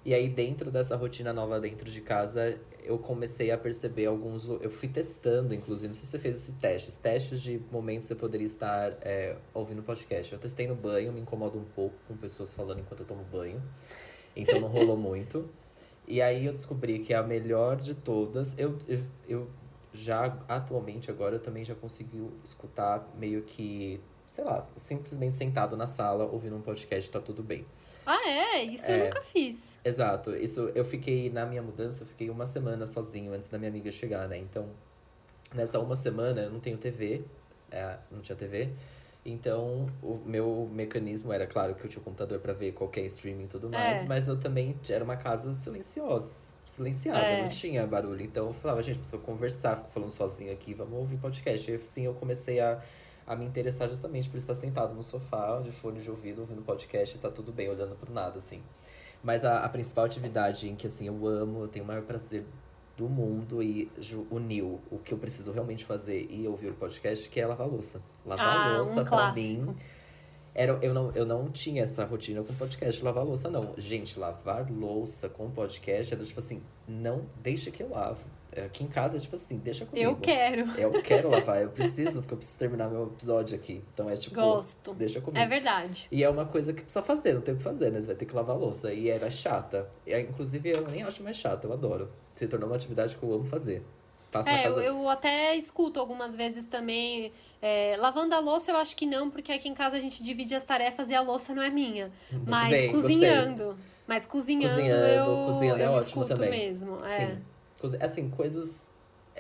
[0.05, 4.49] E aí, dentro dessa rotina nova dentro de casa, eu comecei a perceber alguns.
[4.49, 8.09] Eu fui testando, inclusive, não sei se você fez esses testes, testes de momentos que
[8.09, 10.31] você poderia estar é, ouvindo podcast.
[10.31, 13.63] Eu testei no banho, me incomoda um pouco com pessoas falando enquanto eu tomo banho,
[14.37, 15.49] então não rolou muito.
[16.07, 19.51] E aí eu descobri que a melhor de todas, eu, eu, eu
[19.91, 25.87] já atualmente agora eu também já consegui escutar meio que, sei lá, simplesmente sentado na
[25.87, 27.65] sala ouvindo um podcast, tá tudo bem.
[28.07, 28.63] Ah, é?
[28.65, 29.05] Isso eu É.
[29.05, 29.79] nunca fiz.
[29.85, 33.71] Exato, isso eu fiquei na minha mudança, eu fiquei uma semana sozinho antes da minha
[33.71, 34.37] amiga chegar, né?
[34.39, 34.69] Então
[35.55, 37.23] nessa uma semana eu não tenho TV,
[37.71, 38.71] é, não tinha TV.
[39.27, 43.45] Então, o meu mecanismo era, claro, que eu tinha o computador para ver qualquer streaming
[43.45, 44.05] e tudo mais, É.
[44.05, 47.41] mas eu também era uma casa silenciosa, silenciada, É.
[47.41, 48.23] não tinha barulho.
[48.23, 51.71] Então, eu falava, gente, preciso conversar, fico falando sozinho aqui, vamos ouvir podcast.
[51.71, 52.79] E assim, eu comecei a,
[53.27, 57.17] a me interessar justamente por estar sentado no sofá, de fone de ouvido, ouvindo podcast
[57.17, 58.63] e tá tudo bem, olhando pro nada, assim.
[59.23, 62.45] Mas a, a principal atividade em que, assim, eu amo, eu tenho o maior prazer
[62.97, 63.91] do mundo e
[64.31, 68.01] uniu o que eu preciso realmente fazer e ouvir o podcast, que é lavar louça.
[68.25, 69.75] Lavar Ah, louça, um pra mim,
[70.55, 73.75] era, eu, não, eu não tinha essa rotina com podcast lavar louça, não.
[73.77, 78.25] Gente, lavar louça com podcast é do tipo assim, não deixa que eu lavo.
[78.55, 80.09] É, Aqui em casa é tipo assim, deixa comigo.
[80.11, 80.71] Eu quero.
[80.79, 83.83] Eu quero lavar, eu preciso, porque eu preciso terminar meu episódio aqui.
[83.93, 84.95] Então é tipo, Gosto.
[84.95, 85.43] deixa comigo.
[85.43, 86.07] É verdade.
[86.11, 88.01] E é uma coisa que precisa fazer, não tem o que fazer, né?
[88.01, 88.93] Você vai ter que lavar a louça.
[88.93, 89.89] E era chata.
[90.07, 92.11] E, inclusive, eu nem acho mais chata, eu adoro.
[92.35, 93.83] Se tornou uma atividade que eu amo fazer.
[94.31, 97.33] Faço É, eu, eu até escuto algumas vezes também.
[97.63, 100.55] é, lavando a louça, eu acho que não, porque aqui em casa a gente divide
[100.55, 102.11] as tarefas e a louça não é minha.
[102.31, 103.77] Muito Mas bem, cozinhando.
[104.07, 106.51] Mas cozinhando, Cozinhando, eu, cozinhando é eu ótimo escuto também.
[106.51, 106.97] mesmo.
[107.07, 107.37] É.
[108.01, 108.91] Assim, coisas.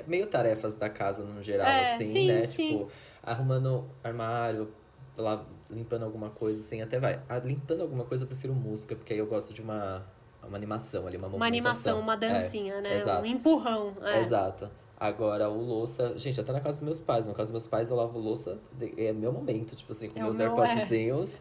[0.07, 2.44] Meio tarefas da casa no geral, É, assim, sim, né?
[2.44, 2.68] sim.
[2.72, 2.88] Tipo,
[3.22, 4.68] arrumando armário,
[5.16, 7.20] lá, limpando alguma coisa, assim, até vai.
[7.28, 10.04] Ah, limpando alguma coisa, eu prefiro música, porque aí eu gosto de uma,
[10.46, 12.96] uma animação ali, uma Uma animação, uma É, dancinha, né?
[12.96, 13.22] exato.
[13.22, 13.94] Um empurrão.
[14.02, 14.20] É.
[14.20, 14.68] Exato.
[14.98, 16.16] Agora, o louça.
[16.16, 17.24] Gente, até na casa dos meus pais.
[17.26, 18.59] Na casa dos meus pais, eu lavo louça.
[18.96, 20.61] É meu momento, tipo assim, com É meus meu, é.
[20.61, 21.37] airpodzinhos.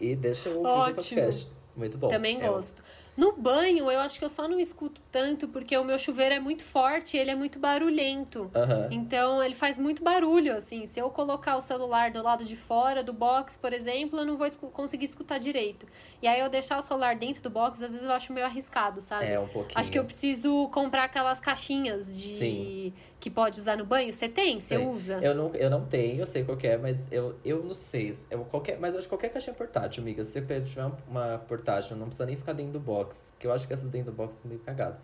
[0.00, 1.48] e deixa eu ouvir o podcast.
[1.76, 2.08] Muito bom.
[2.08, 2.82] Também É, gosto.
[3.20, 6.40] No banho, eu acho que eu só não escuto tanto porque o meu chuveiro é
[6.40, 8.50] muito forte e ele é muito barulhento.
[8.90, 10.86] Então, ele faz muito barulho, assim.
[10.86, 14.38] Se eu colocar o celular do lado de fora do box, por exemplo, eu não
[14.38, 15.86] vou escu- conseguir escutar direito.
[16.22, 19.02] E aí, eu deixar o celular dentro do box, às vezes eu acho meio arriscado,
[19.02, 19.26] sabe?
[19.26, 19.78] É, um pouquinho.
[19.78, 22.92] Acho que eu preciso comprar aquelas caixinhas de Sim.
[23.18, 24.10] que pode usar no banho.
[24.12, 24.56] Você tem?
[24.56, 25.18] Você usa?
[25.22, 28.16] Eu não, eu não tenho, eu sei qual que é, mas eu, eu não sei.
[28.30, 30.24] Eu, qualquer, mas eu acho que qualquer caixinha portátil, amiga.
[30.24, 33.09] Se você tiver uma portátil, não precisa nem ficar dentro do box.
[33.38, 34.98] Que eu acho que essas dentro do box estão meio cagadas.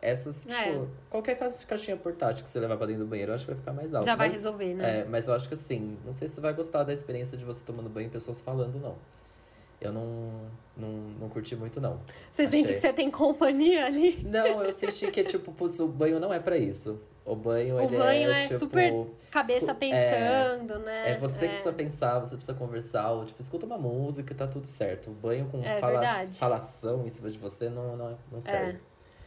[0.00, 0.84] Essas, tipo, É.
[1.08, 3.58] qualquer ca- caixinha portátil que você levar pra dentro do banheiro, eu acho que vai
[3.60, 4.04] ficar mais alto.
[4.04, 5.00] Já vai Mas- resolver, né?
[5.00, 7.44] É, mas eu acho que assim, não sei se você vai gostar da experiência de
[7.44, 8.96] você tomando banho e pessoas falando, não.
[9.80, 10.30] Eu não,
[10.76, 10.88] não,
[11.20, 12.00] não curti muito, não.
[12.32, 12.74] Você sente achei.
[12.76, 14.22] que você tem companhia ali?
[14.24, 17.00] Não, eu senti que, tipo, putz, o banho não é pra isso.
[17.24, 18.58] O banho, O ele banho é, é tipo...
[18.58, 21.12] super Cabeça escu- pensando, né?
[21.12, 24.46] É você que precisa pensar, você precisa conversar, ou, tipo, escuta uma música e tá
[24.46, 25.10] tudo certo.
[25.10, 28.80] O banho com É fala, falação em cima de você não, não, não serve.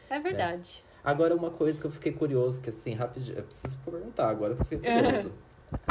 [0.10, 0.84] É verdade.
[1.04, 4.62] Agora, uma coisa que eu fiquei curioso, que assim, rapidinho, eu preciso perguntar agora, que
[4.62, 5.32] eu fiquei curioso.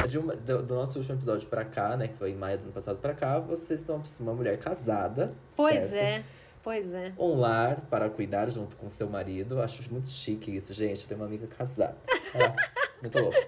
[0.09, 2.63] De uma- do, do nosso último episódio pra cá, né, que foi em maio do
[2.65, 5.27] ano passado pra cá, vocês estão uma mulher casada.
[5.57, 5.95] Pois certo?
[6.23, 6.25] é,
[6.65, 7.13] pois é.
[7.19, 9.61] Um lar para cuidar junto com seu marido.
[9.61, 11.03] Acho muito chique isso, gente.
[11.03, 11.97] Eu tenho uma amiga casada.
[12.35, 12.55] Ah,
[13.01, 13.39] muito louco.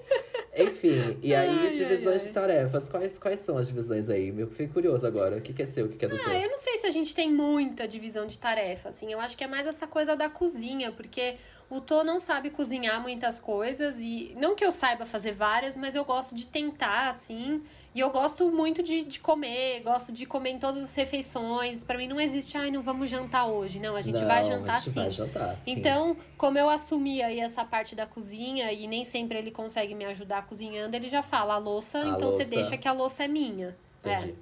[0.58, 2.28] Enfim, e aí, Ai, ai, divisões ai.
[2.28, 2.88] de tarefas.
[2.88, 4.32] Quais, quais são as divisões aí?
[4.38, 5.36] Eu fiquei curioso agora.
[5.36, 6.30] O que, que é seu, o que, que é do teu?
[6.30, 9.12] Ah, eu não sei se a gente tem muita divisão de tarefa, assim.
[9.12, 11.36] Eu acho que é mais essa coisa da cozinha, porque
[11.68, 15.94] o Tô não sabe cozinhar muitas coisas e não que eu saiba fazer várias, mas
[15.94, 17.62] eu gosto de tentar, assim.
[17.96, 21.82] E eu gosto muito de, de comer, gosto de comer em todas as refeições.
[21.82, 23.80] Pra mim não existe, ai, não vamos jantar hoje.
[23.80, 25.00] Não, a gente Não, vai jantar a gente sim.
[25.00, 25.70] vai jantar, sim.
[25.72, 30.04] Então, como eu assumi aí essa parte da cozinha e nem sempre ele consegue me
[30.04, 32.50] ajudar cozinhando, ele já fala a louça, A então você louça.
[32.50, 33.74] deixa que a louça é minha.
[34.00, 34.34] Entendi.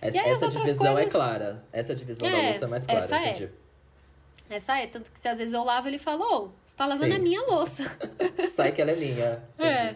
[0.00, 0.06] É.
[0.08, 1.64] Essa, essa divisão é coisas- clara.
[1.72, 3.30] Essa divisão da É, louça é mais clara, essa é.
[3.30, 3.48] entendi.
[4.48, 7.10] Essa é, tanto que se às vezes eu lavo, ele fala, ô, você tá lavando
[7.12, 7.18] Sim.
[7.18, 7.82] a minha louça.
[8.54, 9.42] Sai que ela é minha.
[9.58, 9.94] É.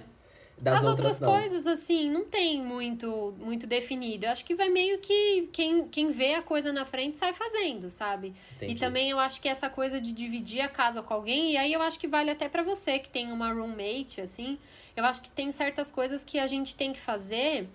[0.58, 1.30] Das As outras, não.
[1.30, 4.24] coisas, assim, não tem muito, muito definido.
[4.24, 7.90] Eu acho que vai meio que quem, quem vê a coisa na frente sai fazendo,
[7.90, 8.34] sabe?
[8.56, 8.72] Entendi.
[8.72, 11.72] E também eu acho que essa coisa de dividir a casa com alguém, e aí
[11.72, 14.58] eu acho que vale até pra você que tem uma roommate, assim.
[14.96, 17.68] Eu acho que tem certas coisas que a gente tem que fazer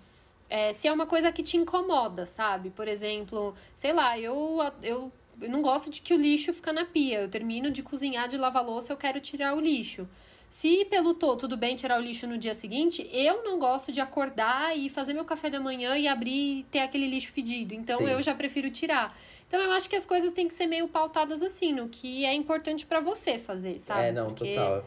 [0.52, 2.68] é, se é uma coisa que te incomoda, sabe?
[2.68, 6.84] Por exemplo, sei lá, eu, eu, eu não gosto de que o lixo fica na
[6.84, 7.22] pia.
[7.22, 10.06] Eu termino de cozinhar, de lavar louça, eu quero tirar o lixo.
[10.52, 14.02] Se pelo tô tudo bem tirar o lixo no dia seguinte, eu não gosto de
[14.02, 17.72] acordar e fazer meu café da manhã e abrir e ter aquele lixo fedido.
[17.72, 18.08] Então Sim.
[18.10, 19.18] eu já prefiro tirar.
[19.48, 22.34] Então eu acho que as coisas têm que ser meio pautadas assim, no que é
[22.34, 24.08] importante pra você fazer, sabe?
[24.08, 24.84] É, não, Porque total.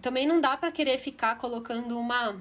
[0.00, 2.40] também não dá pra querer ficar colocando uma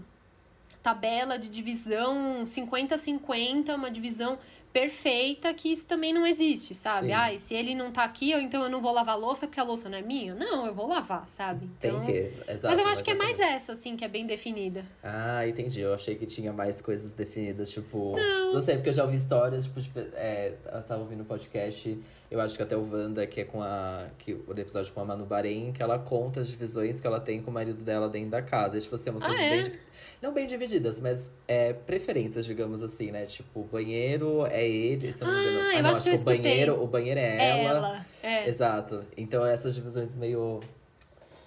[0.81, 4.39] tabela de divisão 50-50, uma divisão.
[4.71, 7.07] Perfeita que isso também não existe, sabe?
[7.07, 7.13] Sim.
[7.13, 9.59] Ai, se ele não tá aqui, eu, então eu não vou lavar a louça porque
[9.59, 10.35] a louça não é minha.
[10.35, 11.69] Não, eu vou lavar, sabe?
[11.77, 12.05] Então...
[12.05, 12.51] Tem que.
[12.51, 14.85] Exato, Mas eu acho que é mais essa, assim, que é bem definida.
[15.03, 15.81] Ah, entendi.
[15.81, 18.15] Eu achei que tinha mais coisas definidas, tipo.
[18.15, 18.59] Não.
[18.61, 21.97] sei, porque eu já ouvi histórias, tipo, tipo, é, eu tava ouvindo um podcast,
[22.31, 24.07] eu acho que até o Wanda, que é com a.
[24.17, 27.41] Que, o episódio com a Manu Bahrein, que ela conta as divisões que ela tem
[27.41, 28.77] com o marido dela dentro da casa.
[28.77, 29.69] E, tipo, assim, umas Ah, coisas é?
[29.69, 29.79] bem.
[30.21, 33.25] Não bem divididas, mas é, preferências, digamos assim, né?
[33.25, 35.59] Tipo, o banheiro é ele, se eu não me engano.
[35.69, 37.77] Ah, eu não, acho que o banheiro, o banheiro é ela.
[37.77, 38.47] Ela, é.
[38.49, 39.05] Exato.
[39.15, 40.59] Então essas divisões meio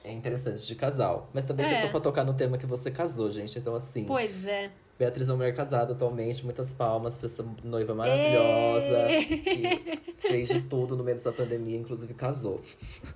[0.06, 1.28] interessantes de casal.
[1.32, 1.80] Mas também foi É.
[1.82, 3.58] só pra tocar no tema que você casou, gente.
[3.58, 4.04] Então, assim.
[4.04, 4.70] Pois é.
[5.02, 9.08] Beatriz é uma mulher casada atualmente, muitas palmas pra essa noiva maravilhosa.
[9.26, 12.60] Que fez de tudo no meio dessa pandemia, inclusive casou.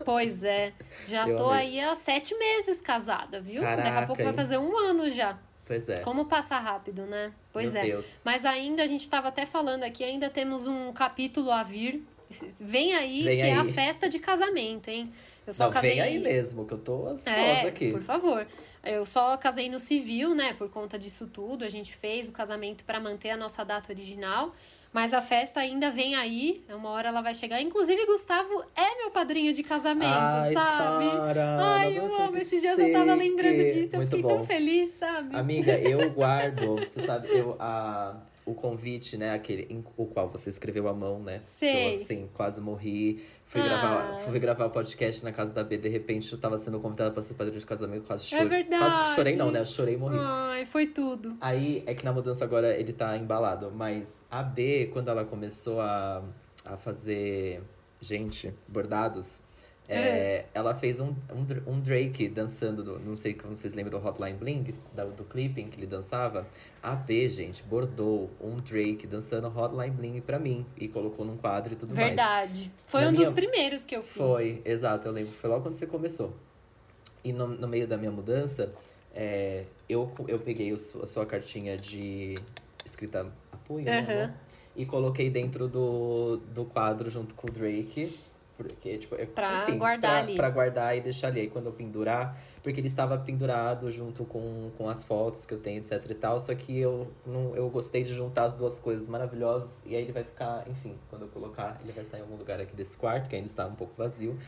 [0.04, 0.72] Pois é.
[1.06, 1.78] Já Eu tô amei.
[1.78, 3.62] aí há sete meses casada, viu?
[3.62, 5.38] Daqui a Caraca, pouco vai fazer um ano já.
[5.64, 5.98] Pois é.
[5.98, 7.32] Como passa rápido, né?
[7.52, 7.86] Pois Meu é.
[7.86, 8.20] Deus.
[8.24, 12.04] Mas ainda, a gente estava até falando aqui, ainda temos um capítulo a vir.
[12.60, 13.72] Vem aí, Vem que é a aí.
[13.72, 15.12] festa de casamento, hein?
[15.46, 15.90] Eu só Não, casei...
[15.92, 17.92] vem aí mesmo, que eu tô ansiosa É, aqui.
[17.92, 18.44] por favor.
[18.86, 20.54] Eu só casei no civil, né?
[20.54, 21.64] Por conta disso tudo.
[21.64, 24.54] A gente fez o casamento para manter a nossa data original.
[24.92, 26.64] Mas a festa ainda vem aí.
[26.70, 27.60] Uma hora ela vai chegar.
[27.60, 31.04] Inclusive, Gustavo é meu padrinho de casamento, Ai, sabe?
[31.60, 32.38] Ai, eu amo.
[32.38, 33.90] Esses dias eu tava lembrando disso.
[33.92, 34.28] Eu Muito fiquei bom.
[34.28, 35.36] tão feliz, sabe?
[35.36, 38.16] Amiga, eu guardo, você sabe, eu, a,
[38.46, 41.40] o convite, né, aquele em o qual você escreveu à mão, né?
[41.42, 41.86] Sei.
[41.86, 43.22] Eu, assim, quase morri.
[43.44, 43.64] Fui, Ah.
[43.64, 47.10] gravar, fui gravar o podcast na casa da B, de repente eu tava sendo convidada
[47.12, 48.44] pra ser padrinho de casamento, quase chorei.
[48.44, 48.82] É verdade.
[48.84, 49.60] Quase chorei não, né?
[49.60, 50.16] Eu chorei e morri.
[50.18, 51.36] Ai, foi tudo.
[51.40, 55.80] Aí é que na mudança agora ele tá embalado, mas a B, quando ela começou
[55.80, 56.22] a,
[56.64, 57.62] a fazer,
[58.00, 59.42] gente, bordados,
[59.88, 64.06] é, ela fez um, um, um Drake dançando, do- não sei como vocês lembram do
[64.06, 66.46] Hotline Bling, da- do clipe em que ele dançava.
[66.82, 71.72] A B, gente, bordou um Drake dançando Hotline Bling pra mim e colocou num quadro
[71.72, 72.08] e tudo mais.
[72.08, 72.70] Verdade.
[72.86, 74.12] Foi Na um minha- dos primeiros que eu fiz.
[74.16, 75.32] Foi, exato, eu lembro.
[75.32, 76.34] Foi logo quando você começou.
[77.24, 78.72] E no, no meio da minha mudança,
[79.14, 82.36] é, eu, eu peguei o a sua cartinha de
[82.84, 84.12] escrita apoio, né, Aham.
[84.24, 84.34] amor?
[84.76, 88.12] E coloquei dentro do, do quadro junto com o Drake.
[88.56, 90.34] Porque, tipo, eu- Pra enfim, guardar pra, ali.
[90.34, 91.40] pra guardar e deixar ali.
[91.40, 95.58] Aí quando eu pendurar, porque ele estava pendurado junto com, com as fotos que eu
[95.58, 96.40] tenho, etc e tal.
[96.40, 99.68] Só que eu, não, eu gostei de juntar as duas coisas maravilhosas.
[99.84, 102.58] E aí ele vai ficar, enfim, quando eu colocar, ele vai estar em algum lugar
[102.60, 104.38] aqui desse quarto, que ainda está um pouco vazio.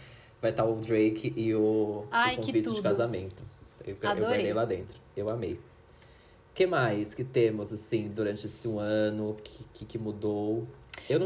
[0.40, 3.42] Vai estar o Drake e o, Ai, o convite de casamento.
[3.84, 4.26] Eu, eu Adorei.
[4.28, 4.98] guardei lá dentro.
[5.16, 5.54] Eu amei.
[5.54, 9.36] O que mais que temos, assim, durante esse um ano?
[9.44, 10.66] que, que, que mudou?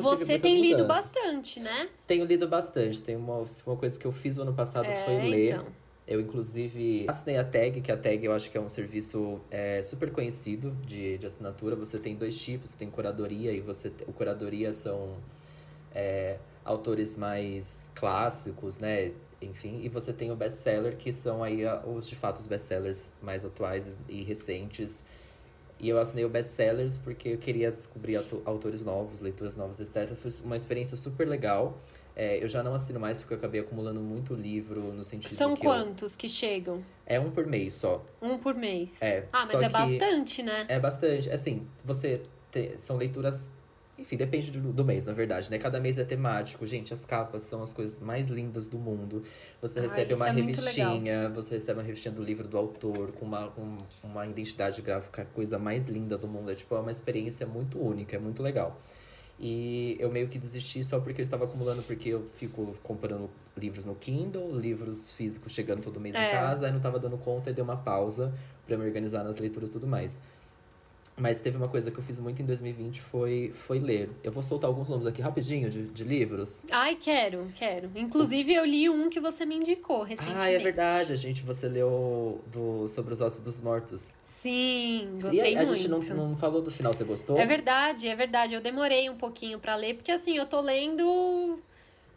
[0.01, 1.07] Você tem lido mudanças.
[1.13, 1.89] bastante, né?
[2.07, 3.03] Tenho lido bastante.
[3.03, 5.55] Tem uma, uma coisa que eu fiz o ano passado É, foi ler.
[5.55, 5.67] então.
[6.07, 9.81] Eu, inclusive, assinei a Tag, que a Tag eu acho que é um serviço é,
[9.83, 11.77] super conhecido de, de assinatura.
[11.77, 15.17] Você tem dois tipos, você tem curadoria e você o curadoria são
[15.95, 19.13] é, autores mais clássicos, né?
[19.41, 23.45] Enfim, e você tem o best-seller, que são aí os de fato os best-sellers mais
[23.45, 25.03] atuais e recentes.
[25.83, 30.15] E eu assinei o best-sellers porque eu queria descobrir auto- autores novos, leituras novas, etc.
[30.15, 31.77] Foi uma experiência super legal.
[32.15, 35.57] É, eu já não assino mais porque eu acabei acumulando muito livro no sentido São
[35.57, 36.85] que eu- quantos que chegam?
[37.05, 38.05] é um por mês só.
[38.21, 39.03] Um por mês.
[39.03, 40.67] É, ah, mas é bastante, né?
[40.69, 41.29] É bastante.
[41.31, 42.23] Assim, você.
[42.53, 43.51] te- são leituras.
[43.99, 45.59] Enfim, depende do, do mês, na verdade, né?
[45.59, 46.67] Cada mês é temático.
[46.67, 49.23] Gente, as capas são as coisas mais lindas do mundo.
[49.61, 53.25] Você Ah, recebe uma é revistinha, você recebe uma revistinha do livro do autor, com
[53.27, 56.51] uma, um- uma identidade gráfica, a coisa mais linda do mundo.
[56.51, 58.81] É tipo, é uma experiência muito única, é muito legal.
[59.39, 63.85] E eu meio que desisti só porque eu estava acumulando, porque eu fico comprando livros
[63.85, 66.29] no Kindle, livros físicos chegando todo mês É.
[66.29, 68.33] em casa, aí não tava dando conta e dei uma pausa
[68.67, 70.21] pra me organizar nas leituras e tudo mais.
[71.17, 74.11] Mas teve uma coisa que eu fiz muito em 2020, foi, foi ler.
[74.25, 76.65] Eu vou soltar alguns nomes aqui rapidinho de, de livros.
[76.71, 77.91] Ai, quero, quero.
[77.95, 80.43] Inclusive, eu li um que você me indicou recentemente.
[80.43, 84.15] Ah, é verdade, a gente, você leu do, sobre os ossos dos mortos.
[84.41, 85.75] Sim, e gostei a, a muito.
[85.77, 87.39] gente não, não falou do final, você gostou?
[87.39, 88.55] É verdade, é verdade.
[88.55, 91.61] Eu demorei um pouquinho pra ler, porque assim, eu tô lendo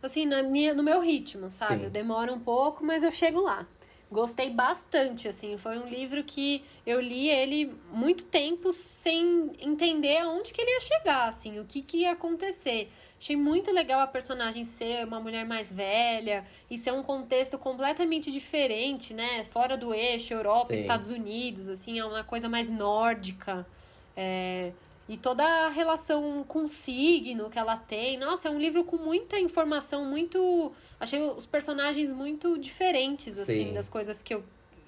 [0.02, 1.80] assim, na minha, no meu ritmo, sabe?
[1.80, 1.84] Sim.
[1.86, 3.68] Eu demoro um pouco, mas eu chego lá.
[4.16, 5.58] Gostei bastante, assim.
[5.58, 10.80] Foi um livro que eu li ele muito tempo sem entender aonde que ele ia
[10.80, 12.90] chegar, assim, o que, que ia acontecer.
[13.20, 18.32] Achei muito legal a personagem ser uma mulher mais velha e ser um contexto completamente
[18.32, 19.44] diferente, né?
[19.52, 20.82] Fora do eixo, Europa, Sim.
[20.82, 23.68] Estados Unidos, assim, é uma coisa mais nórdica.
[24.16, 24.72] É,
[25.10, 28.18] e toda a relação com o signo que ela tem.
[28.18, 30.72] Nossa, é um livro com muita informação, muito.
[31.00, 33.74] Achei os personagens muito diferentes, assim, Sim.
[33.74, 34.44] das coisas que eu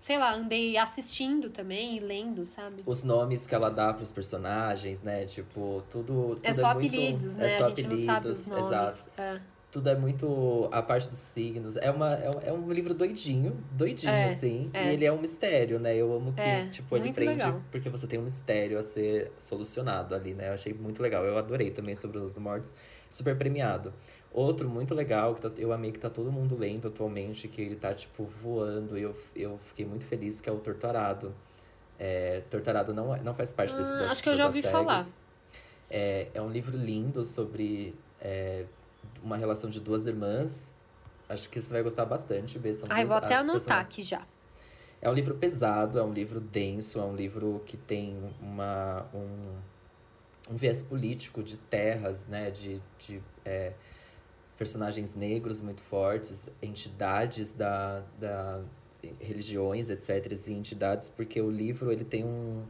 [0.08, 2.82] sei lá, andei assistindo também e lendo, sabe?
[2.86, 5.26] Os nomes que ela dá pros personagens, né?
[5.26, 6.36] Tipo, tudo.
[6.36, 6.88] tudo é só muito...
[6.88, 7.48] apelidos, né?
[7.48, 8.67] É só a gente apelidos, não sabe os nomes.
[8.67, 9.22] exato.
[9.22, 9.41] É.
[9.70, 10.70] Tudo é muito.
[10.72, 11.76] A parte dos signos.
[11.78, 14.70] É, uma, é, um, é um livro doidinho, doidinho, É, assim.
[14.74, 14.86] é.
[14.90, 15.94] E ele é um mistério, né?
[15.96, 17.62] Eu amo que, É, tipo, ele prende legal.
[17.70, 20.48] porque você tem um mistério a ser solucionado ali, né?
[20.50, 21.26] Eu achei muito legal.
[21.26, 22.74] Eu adorei também sobre os mortos.
[23.10, 23.94] Super premiado.
[24.32, 27.76] Outro muito legal, que tá- eu amei que tá todo mundo lendo atualmente, que ele
[27.76, 28.98] tá, tipo, voando.
[28.98, 31.34] E eu, eu fiquei muito feliz, que é o Torturado.
[32.00, 34.62] É, Torturado não, é- não faz parte desse Ah, das, acho que eu já ouvi
[34.62, 35.06] falar.
[35.90, 38.66] É, é um livro lindo sobre é,
[39.24, 40.72] uma relação de duas irmãs.
[41.30, 42.74] Acho que você vai gostar bastante, B.
[42.74, 44.26] São Ai, duas- vou até anotar personagens- aqui já.
[45.02, 50.54] É um livro pesado, é um livro denso, é um livro que tem uma, um,
[50.54, 52.50] um viés político de terras, né?
[52.50, 53.74] De, de é,
[54.58, 58.62] personagens negros muito fortes, entidades da, da
[59.20, 60.32] religiões, etc.
[60.48, 62.63] E entidades, porque o livro ele tem um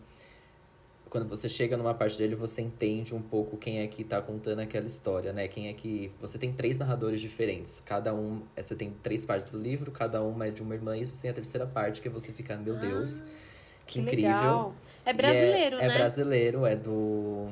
[1.09, 4.59] quando você chega numa parte dele, você entende um pouco quem é que tá contando
[4.59, 5.47] aquela história, né?
[5.47, 6.11] Quem é que.
[6.19, 7.79] Você tem três narradores diferentes.
[7.79, 8.41] Cada um.
[8.55, 11.21] é, Você tem três partes do livro, cada uma é de uma irmã, e você
[11.21, 14.31] tem a terceira parte que você fica, meu Deus, que, Ah, Que incrível.
[14.31, 14.75] legal.
[15.05, 15.93] É E brasileiro, é, né?
[15.93, 17.47] É brasileiro, é do,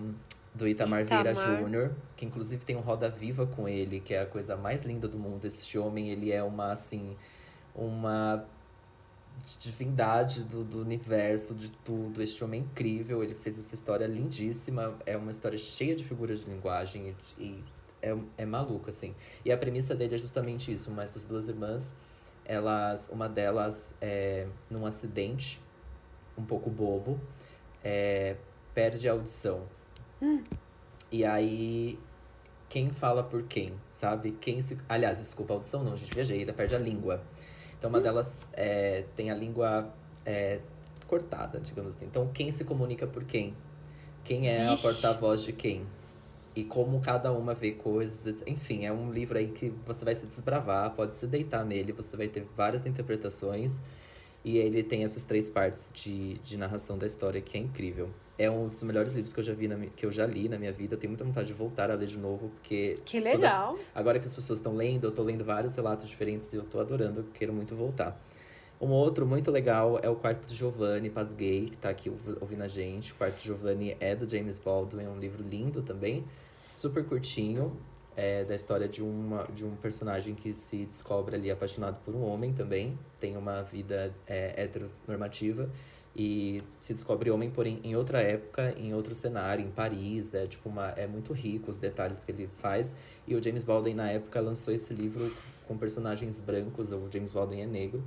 [0.54, 1.62] do Itamar, Vieira Itamar.
[1.62, 5.08] Júnior, que inclusive tem um Roda Viva com ele, que é a coisa mais linda
[5.08, 5.46] do mundo.
[5.46, 7.16] Este homem, ele é uma, assim,
[7.74, 8.46] uma
[9.60, 12.22] divindade do, do universo, de tudo.
[12.22, 14.96] Este homem é incrível, ele fez essa história lindíssima.
[15.06, 17.64] É uma história cheia de figuras de linguagem e, e
[18.02, 19.16] é, é maluco, assim.
[19.44, 21.94] E a premissa dele é justamente isso, uma essas duas irmãs,
[22.46, 25.62] elas, uma delas é num acidente
[26.38, 27.20] um pouco bobo,
[27.84, 28.36] é,
[28.74, 29.64] perde a audição.
[31.12, 31.98] E aí,
[32.70, 34.32] quem fala por quem, sabe?
[34.42, 34.78] Quem se.
[34.90, 37.24] Aliás, desculpa, a audição não, gente, viajei, ela perde a língua.
[37.86, 39.88] Então, uma delas é, tem a língua
[40.26, 40.60] é,
[41.08, 42.06] cortada, digamos assim.
[42.06, 43.56] Então, quem se comunica por quem?
[44.24, 44.88] Quem é Vixe.
[44.88, 45.86] a porta-voz de quem?
[46.56, 48.42] E como cada uma vê coisas.
[48.48, 52.18] Enfim, é um livro aí que você vai se desbravar, pode se deitar nele, você
[52.18, 53.82] vai ter várias interpretações.
[54.46, 58.10] E ele tem essas três partes de, de narração da história que é incrível.
[58.38, 60.60] É um dos melhores livros que eu já vi na, que eu já li na
[60.60, 60.94] minha vida.
[60.94, 63.80] Eu tenho muita vontade de voltar a ler de novo, porque Que toda- legal.
[63.96, 66.80] Agora que as pessoas estão lendo, eu tô lendo vários relatos diferentes e eu tô
[66.80, 68.22] adorando, eu quero muito voltar.
[68.80, 72.62] Um outro muito legal é o Quarto de Giovanni Pasgay, que tá aqui ouv- ouvindo
[72.62, 73.14] a gente.
[73.14, 76.24] O Quarto de Giovanni é do James Baldwin, é um livro lindo também,
[76.76, 77.76] super curtinho,
[78.16, 82.24] é da história de, uma, de um personagem que se descobre ali apaixonado por um
[82.24, 85.70] homem também, tem uma vida é, heteronormativa
[86.16, 90.70] e se descobre homem, porém em outra época, em outro cenário, em Paris, é tipo
[90.70, 92.96] uma é muito rico os detalhes que ele faz.
[93.28, 95.30] E o James Baldwin na época lançou esse livro
[95.68, 98.02] com personagens brancos, o James Baldwin é negro,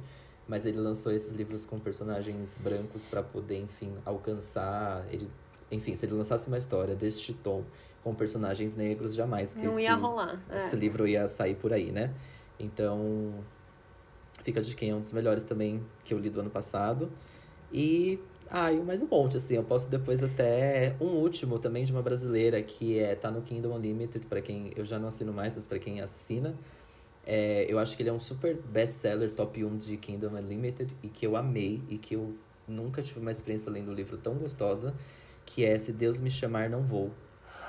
[0.47, 5.29] mas ele lançou esses livros com personagens brancos para poder, enfim, alcançar, ele,
[5.71, 7.63] enfim, se ele lançasse uma história deste tom
[8.03, 10.41] com personagens negros, jamais que Não esse, ia rolar.
[10.51, 10.57] é.
[10.57, 12.13] esse livro ia sair por aí, né?
[12.59, 13.35] Então,
[14.43, 17.11] fica de quem é um dos melhores também que eu li do ano passado.
[17.73, 18.19] E,
[18.51, 19.55] ah, e mais um monte, assim.
[19.57, 23.75] Eu posso depois até um último também de uma brasileira que é tá no Kingdom
[23.77, 26.55] Unlimited, para quem eu já não assino mais, mas para quem assina.
[27.27, 31.09] É, eu acho que ele é um super best-seller top 1 de Kingdom Unlimited e
[31.09, 32.35] que eu amei e que eu
[32.67, 34.95] nunca tive uma experiência lendo um livro tão gostosa,
[35.45, 37.11] que é Se Deus Me Chamar Não Vou,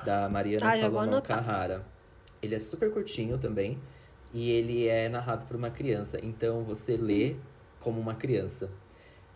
[0.05, 1.21] da Mariana Ah, Salomão.
[1.21, 1.85] Carrara.
[2.41, 3.77] Ele é super curtinho também
[4.33, 7.35] e ele é narrado por uma criança, então você lê
[7.79, 8.69] como uma criança.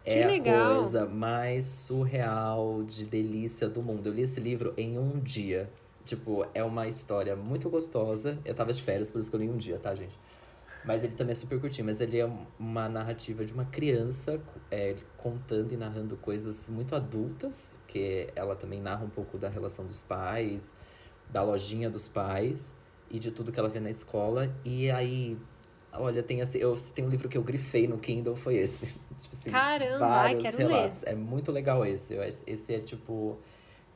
[0.03, 0.71] Que é legal.
[0.71, 4.07] a coisa mais surreal, de delícia do mundo.
[4.07, 5.69] Eu li esse livro em um dia.
[6.03, 8.37] Tipo, é uma história muito gostosa.
[8.43, 10.13] Eu tava de férias, por isso que eu li um dia, tá, gente?
[10.85, 11.85] Mas ele também é super curtinho.
[11.85, 17.75] Mas ele é uma narrativa de uma criança é, contando e narrando coisas muito adultas.
[17.87, 20.75] Que ela também narra um pouco da relação dos pais,
[21.29, 22.75] da lojinha dos pais
[23.09, 24.53] e de tudo que ela vê na escola.
[24.65, 25.37] E aí,
[25.93, 28.87] olha, tem assim, eu tem um livro que eu grifei no Kindle, foi esse.
[29.19, 31.03] tipo assim, Caramba, ai, quero relatos.
[31.03, 32.15] É muito legal esse.
[32.47, 33.37] Esse é tipo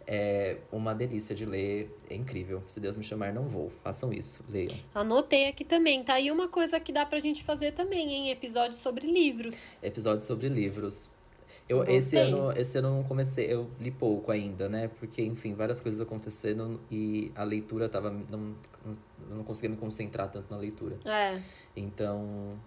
[0.07, 2.63] é uma delícia de ler, é incrível.
[2.65, 3.71] Se Deus me chamar, não vou.
[3.83, 4.73] Façam isso, leiam.
[4.95, 6.17] Anotei aqui também, tá?
[6.19, 8.31] E uma coisa que dá pra gente fazer também, hein?
[8.31, 9.77] Episódio sobre livros.
[9.83, 11.09] Episódio sobre livros.
[11.67, 11.97] Eu, Gostei.
[11.97, 14.89] esse ano, esse ano eu não comecei, eu li pouco ainda, né?
[14.99, 18.09] Porque, enfim, várias coisas acontecendo e a leitura tava.
[18.09, 18.97] Não, não,
[19.29, 20.97] eu não conseguia me concentrar tanto na leitura.
[21.05, 21.37] É.
[21.75, 22.57] Então.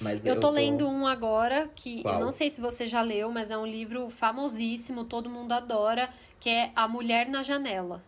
[0.00, 2.14] Mas Eu tô lendo um agora que Qual?
[2.14, 6.08] eu não sei se você já leu, mas é um livro famosíssimo, todo mundo adora,
[6.40, 8.02] que é A Mulher na Janela.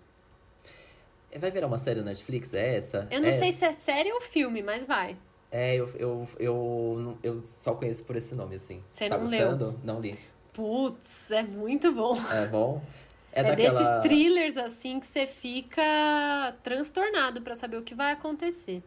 [1.39, 2.53] Vai virar uma série na Netflix?
[2.53, 3.07] É essa?
[3.11, 5.17] Eu não É sei se é série ou filme, mas vai.
[5.51, 8.81] É, eu, eu, eu, eu só conheço por esse nome, assim.
[8.93, 9.51] Você tá não leu?
[9.51, 9.81] gostando?
[9.85, 10.19] Não li.
[10.53, 12.17] Putz, é muito bom.
[12.33, 12.83] É bom?
[13.35, 13.79] É, É, daquela.
[13.79, 18.83] desses thrillers assim que você fica transtornado pra saber o que vai acontecer.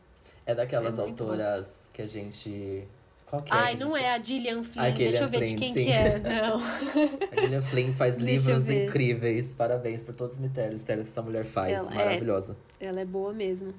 [0.45, 2.87] É daquelas É autoras que a gente.
[3.25, 3.55] Qual que é?
[3.55, 4.83] Ai, não é a Gillian Flynn.
[4.85, 5.85] Ah, Deixa eu ver de Flynn, quem sim.
[5.85, 6.19] que é.
[6.19, 6.59] Não.
[7.35, 9.53] A Gillian Flynn faz Deixa livros incríveis.
[9.53, 11.79] Parabéns por todos os mistérios que essa mulher faz.
[11.79, 11.95] Ela é.
[11.95, 12.57] Maravilhosa.
[12.79, 13.73] Ela é boa mesmo.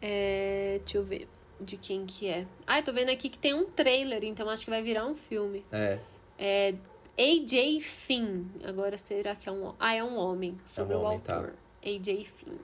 [0.00, 1.28] É, deixa eu ver
[1.60, 2.46] de quem que é.
[2.66, 5.14] Ah, eu tô vendo aqui que tem um trailer, então acho que vai virar um
[5.14, 5.64] filme.
[5.70, 5.98] É.
[6.38, 6.74] É
[7.18, 8.44] AJ Finn.
[8.64, 9.72] Agora será que é um.
[9.78, 10.58] Ah, é um homem.
[10.66, 11.36] Sobre o homem, tá.
[11.36, 11.54] autor.
[11.84, 12.56] AJ Finn.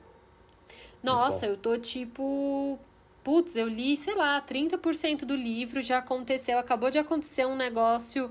[1.02, 2.78] Nossa, eu tô tipo.
[3.22, 6.58] Putz, eu li, sei lá, 30% do livro já aconteceu.
[6.58, 8.30] Acabou de acontecer um negócio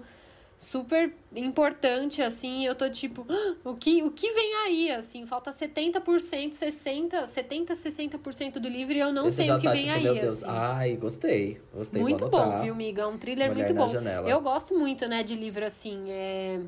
[0.58, 2.66] super importante, assim.
[2.66, 5.26] Eu tô tipo, "Ah, o que, o que vem aí, assim?
[5.26, 9.72] Falta 70%, 60%, 70%, 60% do livro e eu não Você sei o que tá
[9.72, 10.04] vem tipo, aí.
[10.04, 10.44] meu Deus.
[10.44, 10.52] assim.
[10.58, 11.62] Ai, gostei.
[11.74, 13.04] Gostei, Muito bom, viu, miga?
[13.04, 13.88] É um thriller Mulher muito bom.
[13.88, 14.30] Janela.
[14.30, 16.12] Eu gosto muito, né, de livro assim.
[16.12, 16.60] É...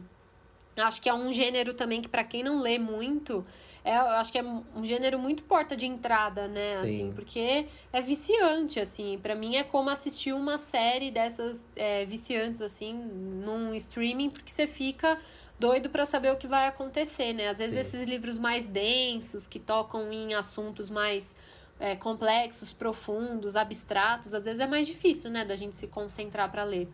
[0.78, 3.45] Acho que é um gênero também que, pra quem não lê muito,
[3.84, 6.78] é, eu acho que é um gênero muito porta de entrada, né?
[6.78, 6.84] Sim.
[6.84, 9.19] Assim, porque é viciante, assim.
[9.22, 14.67] Pra mim é como assistir uma série dessas é, viciantes, assim, num streaming, porque você
[14.67, 15.17] fica
[15.59, 17.49] doido pra saber o que vai acontecer, né?
[17.49, 17.82] Às vezes Sim.
[17.82, 21.36] esses livros mais densos, que tocam em assuntos mais
[21.80, 26.63] é, complexos, profundos, abstratos, às vezes é mais difícil, né, da gente se concentrar pra
[26.63, 26.88] ler.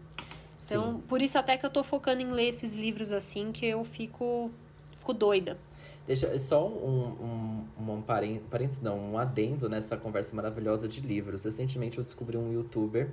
[0.66, 1.01] Então, Sim.
[1.08, 4.49] por isso até que eu tô focando em ler esses livros assim, que eu fico,
[4.95, 5.58] fico doida.
[6.05, 11.43] Deixa só um, um, um parênteses, não, um adendo nessa conversa maravilhosa de livros.
[11.43, 13.10] Recentemente eu descobri um youtuber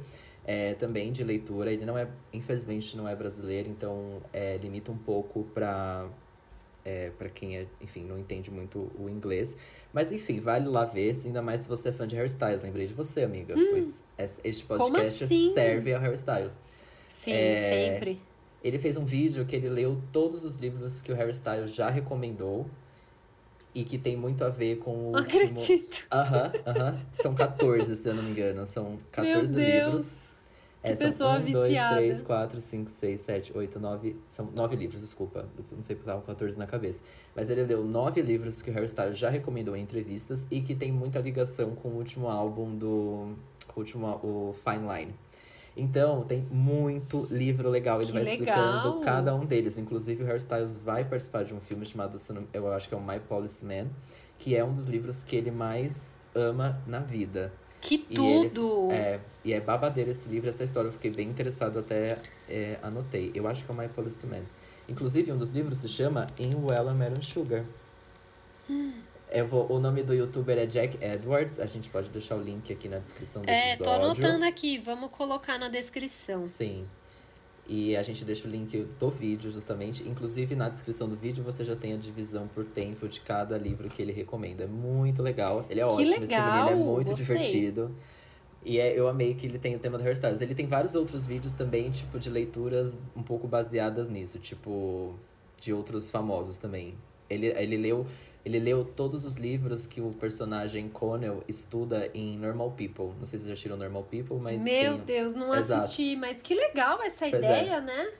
[0.46, 1.72] é, também de leitura.
[1.72, 6.06] Ele não é, infelizmente, não é brasileiro, então é, limita um pouco pra,
[6.84, 9.56] é, pra quem é, enfim, não entende muito o inglês.
[9.92, 12.62] Mas enfim, vale lá ver, ainda mais se você é fã de Harry Styles.
[12.62, 14.78] Lembrei de você, amiga, pois es- este Hum.
[14.78, 15.52] Podcast assim?
[15.52, 16.60] serve ao Harry Styles.
[17.14, 18.20] Sim, É, sempre.
[18.62, 21.88] Ele fez um vídeo que ele leu todos os livros que o Harry Styles já
[21.90, 22.66] recomendou
[23.74, 25.42] e que tem muito a ver com o Não último.
[25.42, 26.06] acredito.
[26.12, 27.00] Aham, aham.
[27.12, 28.66] São 14, se eu não me engano.
[28.66, 29.92] São 14 Meu livros.
[29.92, 30.24] Deus.
[30.82, 31.96] É, que são pessoa 1, 2, viciada.
[31.96, 34.16] 3, 4, 5, 6, 7, 8, 9.
[34.28, 35.46] São 9 livros, desculpa.
[35.70, 37.00] Eu não sei porque tava com 14 na cabeça.
[37.34, 40.74] Mas ele leu 9 livros que o Harry Styles já recomendou em entrevistas e que
[40.74, 43.34] tem muita ligação com o último álbum do.
[43.74, 45.14] O último, o Fine Line.
[45.76, 47.98] Então, tem muito livro legal.
[47.98, 48.38] Ele Que vai legal.
[48.76, 49.76] explicando cada um deles.
[49.76, 52.16] Inclusive, o Harry Styles vai participar de um filme chamado,
[52.52, 53.88] eu acho que é o My Policeman,
[54.38, 57.52] que é um dos livros que ele mais ama na vida.
[57.80, 58.88] Que E ele- tudo!
[58.92, 60.88] É, e é babadeiro esse livro, essa história.
[60.88, 62.18] Eu fiquei bem interessado, até
[62.48, 63.30] é, anotei.
[63.34, 64.42] Eu acho que é o My Policeman.
[64.88, 67.64] Inclusive, um dos livros se chama In Well I Met Sugar.
[69.34, 71.58] Eu vou, o nome do youtuber é Jack Edwards.
[71.58, 74.04] A gente pode deixar o link aqui na descrição do É, tô episódio.
[74.04, 76.46] anotando aqui, vamos colocar na descrição.
[76.46, 76.86] Sim.
[77.66, 80.08] E a gente deixa o link do vídeo, justamente.
[80.08, 83.88] Inclusive, na descrição do vídeo, você já tem a divisão por tempo de cada livro
[83.88, 84.62] que ele recomenda.
[84.62, 85.66] É muito legal.
[85.68, 87.26] Ele é ótimo, esse menino legal, é muito gostei.
[87.26, 87.92] divertido.
[88.64, 90.42] E é, eu amei que ele tem o tema do hairstyles.
[90.42, 94.38] Ele tem vários outros vídeos também, tipo, de leituras um pouco baseadas nisso.
[94.38, 95.16] Tipo,
[95.60, 96.94] de outros famosos também.
[97.28, 98.06] Ele, ele leu...
[98.44, 103.06] Ele leu todos os livros que o personagem Connell estuda em Normal People.
[103.18, 105.00] Não sei se vocês já assistiram Normal People, mas Meu tem...
[105.04, 105.82] Deus, não Exato.
[105.82, 107.62] assisti, mas que legal essa Pois é.
[107.62, 108.12] ideia, né?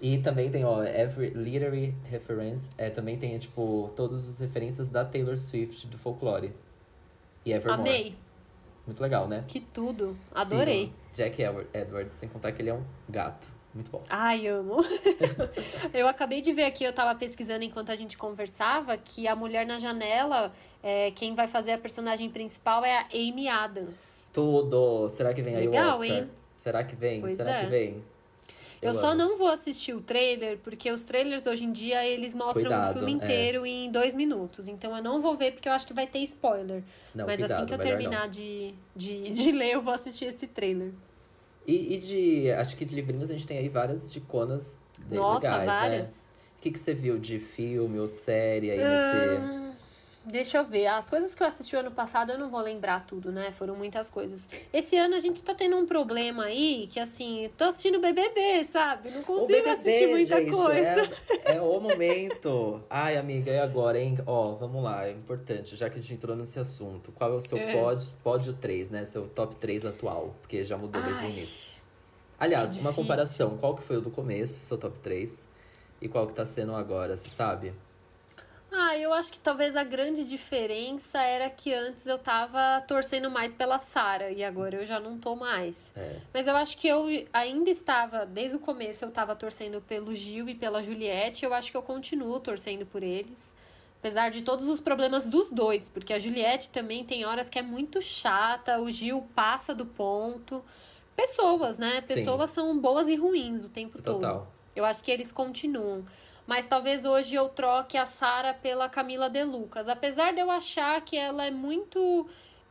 [0.00, 2.70] E também tem, ó, Every Literary Reference.
[2.78, 6.52] É, também tem, tipo, todas as referências da Taylor Swift do folclore.
[7.44, 7.80] E Evermore.
[7.88, 8.14] Amei.
[8.86, 9.44] Muito legal, né?
[9.46, 10.16] Que tudo.
[10.32, 10.92] Adorei.
[11.12, 13.46] Sigam Jack Edward- Edwards, sem contar que ele é um gato.
[13.74, 14.02] Muito bom.
[14.08, 14.76] Ai, amo.
[15.94, 19.66] eu acabei de ver aqui, eu tava pesquisando enquanto a gente conversava, que a Mulher
[19.66, 20.50] na Janela,
[20.82, 24.28] é, quem vai fazer a personagem principal é a Amy Adams.
[24.32, 25.08] Tudo!
[25.08, 26.16] Será que vem aí o Legal, Oscar?
[26.18, 26.30] hein?
[26.58, 27.20] Será que vem?
[27.20, 27.64] Pois Será é.
[27.64, 28.04] que vem?
[28.82, 29.18] Eu, só amo.
[29.18, 32.98] não vou assistir o trailer, porque os trailers hoje em dia, eles mostram Cuidado, o
[32.98, 33.14] filme é.
[33.14, 34.66] inteiro em dois minutos.
[34.66, 36.82] Então eu não vou ver, porque eu acho que vai ter spoiler.
[37.14, 40.48] Não, Mas cuidado, assim que eu terminar de, de, de ler, eu vou assistir esse
[40.48, 40.90] trailer.
[41.66, 42.52] E, e de...
[42.52, 44.74] Acho que de livrinhos a gente tem aí várias diconas
[45.10, 45.66] Nossa, legais, né?
[45.66, 46.30] várias.
[46.58, 49.61] O que, que você viu de filme ou série aí nesse...
[50.24, 50.86] Deixa eu ver.
[50.86, 53.50] As coisas que eu assisti o ano passado, eu não vou lembrar tudo, né?
[53.52, 54.48] Foram muitas coisas.
[54.72, 59.10] Esse ano a gente tá tendo um problema aí, que assim, tô assistindo BBB, sabe?
[59.10, 61.12] Não consigo BBB, assistir muita gente, coisa.
[61.44, 62.80] É, é o momento.
[62.88, 64.16] Ai, amiga, e agora, hein?
[64.24, 67.10] Ó, vamos lá, é importante, já que a gente entrou nesse assunto.
[67.12, 67.72] Qual é o seu É.
[67.72, 69.04] pódio, pódio 3, né?
[69.04, 71.72] Seu top 3 atual, porque já mudou desde o Ai, início.
[72.38, 73.56] Aliás, uma comparação.
[73.58, 75.48] Qual que foi o do começo, seu top 3?
[76.00, 77.72] E qual que tá sendo agora, você sabe?
[78.74, 83.52] Ah, eu acho que talvez a grande diferença era que antes eu tava torcendo mais
[83.52, 85.92] pela Sara e agora eu já não tô mais.
[85.94, 86.16] É.
[86.32, 90.48] Mas eu acho que eu ainda estava, desde o começo eu tava torcendo pelo Gil
[90.48, 93.54] e pela Juliette, eu acho que eu continuo torcendo por eles.
[93.98, 97.62] Apesar de todos os problemas dos dois, porque a Juliette também tem horas que é
[97.62, 100.64] muito chata, o Gil passa do ponto.
[101.14, 102.00] Pessoas, né?
[102.02, 102.14] Sim.
[102.14, 104.20] Pessoas são boas e ruins o tempo todo.
[104.20, 104.52] Total.
[104.74, 106.04] Eu acho que eles continuam.
[106.52, 109.88] Mas talvez hoje eu troque a Sara pela Camila De Lucas.
[109.88, 112.28] Apesar de eu achar que ela é muito.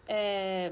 [0.08, 0.72] é,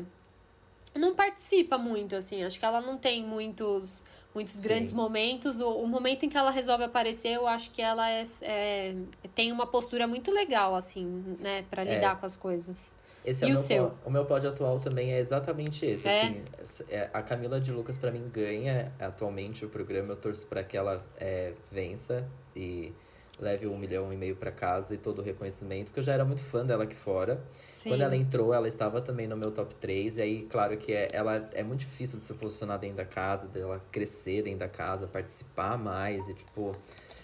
[0.95, 2.43] Não participa muito, assim.
[2.43, 4.62] Acho que ela não tem muitos, muitos Sim.
[4.62, 5.60] grandes momentos.
[5.60, 8.95] O, o momento em que ela resolve aparecer, eu acho que ela é, é-
[9.34, 11.66] tem uma postura muito legal, assim, né?
[11.68, 11.95] Pra É.
[11.95, 12.93] lidar com as coisas.
[13.26, 13.93] Esse é E o o meu seu?
[14.05, 16.07] O meu pódio atual também é exatamente esse.
[16.07, 16.41] É?
[16.62, 20.14] assim, é, a Camila de Lucas, pra mim, ganha atualmente o programa.
[20.14, 22.26] Eu torço pra que ela é, vença
[22.60, 22.93] e
[23.39, 26.26] leve um milhão e meio pra casa e todo o reconhecimento, porque eu já era
[26.26, 27.41] muito fã dela aqui fora.
[27.74, 27.89] Sim.
[27.91, 30.18] Quando ela entrou, ela estava também no meu top 3.
[30.18, 33.47] E aí, claro que é, ela é muito difícil de se posicionar dentro da casa,
[33.47, 36.74] dela crescer dentro da casa, participar mais e tipo.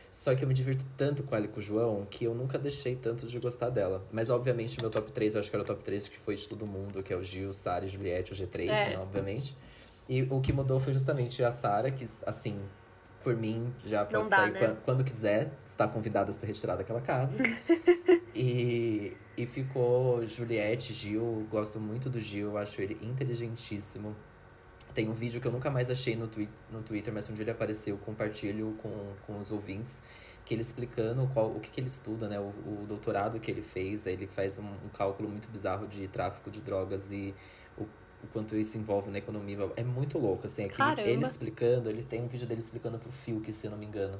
[0.09, 2.57] Só que eu me divirto tanto com ela e com o João que eu nunca
[2.57, 4.01] deixei tanto de gostar dela.
[4.13, 6.47] Mas, obviamente, meu top 3, eu acho que era o top 3 que foi de
[6.47, 8.89] todo mundo, que é o Gil, Sara e Juliette, o G3, É.
[8.91, 9.53] né, obviamente.
[10.07, 12.57] E o que mudou foi justamente a Sara, que, assim,
[13.25, 14.59] por mim, já pode dá, sair né?
[14.59, 17.41] quan- quando quiser, está convidada a ser retirada daquela casa.
[18.35, 24.15] e, e ficou Juliette, Gil, gosto muito do Gil, acho ele inteligentíssimo.
[24.93, 27.43] Tem um vídeo que eu nunca mais achei no, twi no Twitter, mas um dia
[27.43, 30.03] ele apareceu, compartilho com, com os ouvintes,
[30.45, 32.39] que ele explicando qual, o que, que ele estuda, né?
[32.39, 36.07] O, o doutorado que ele fez, aí ele faz um, um cálculo muito bizarro de
[36.07, 37.33] tráfico de drogas e
[38.25, 39.57] o, quanto isso envolve na economia.
[39.75, 40.63] É muito louco, assim.
[40.63, 41.01] Aquele, Caramba.
[41.09, 44.19] ele explicando, ele tem um vídeo dele explicando pro Fiuk, se eu não me engano.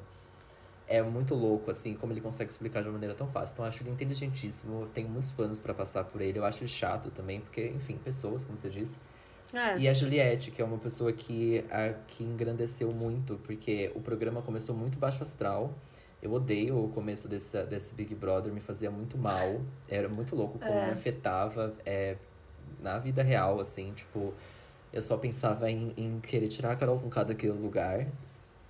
[0.88, 3.54] É muito louco, assim, como ele consegue explicar de uma maneira tão fácil.
[3.54, 4.82] Então, eu acho ele inteligentíssimo.
[4.82, 6.38] Eu tenho muitos planos pra passar por ele.
[6.38, 8.98] Eu acho ele chato também, porque, enfim, pessoas, como você disse.
[9.52, 9.78] É.
[9.78, 14.42] E a Juliette, que é uma pessoa que, a, que engrandeceu muito, porque o programa
[14.42, 15.74] começou muito baixo astral.
[16.22, 19.60] Eu odeio o começo desse, desse Big Brother, me fazia muito mal.
[19.88, 20.86] Era muito louco como É.
[20.86, 22.16] me afetava é,
[22.86, 24.32] na vida real, assim, tipo.
[24.92, 28.06] Eu só pensava em, em querer tirar a Carol com cada daquele lugar.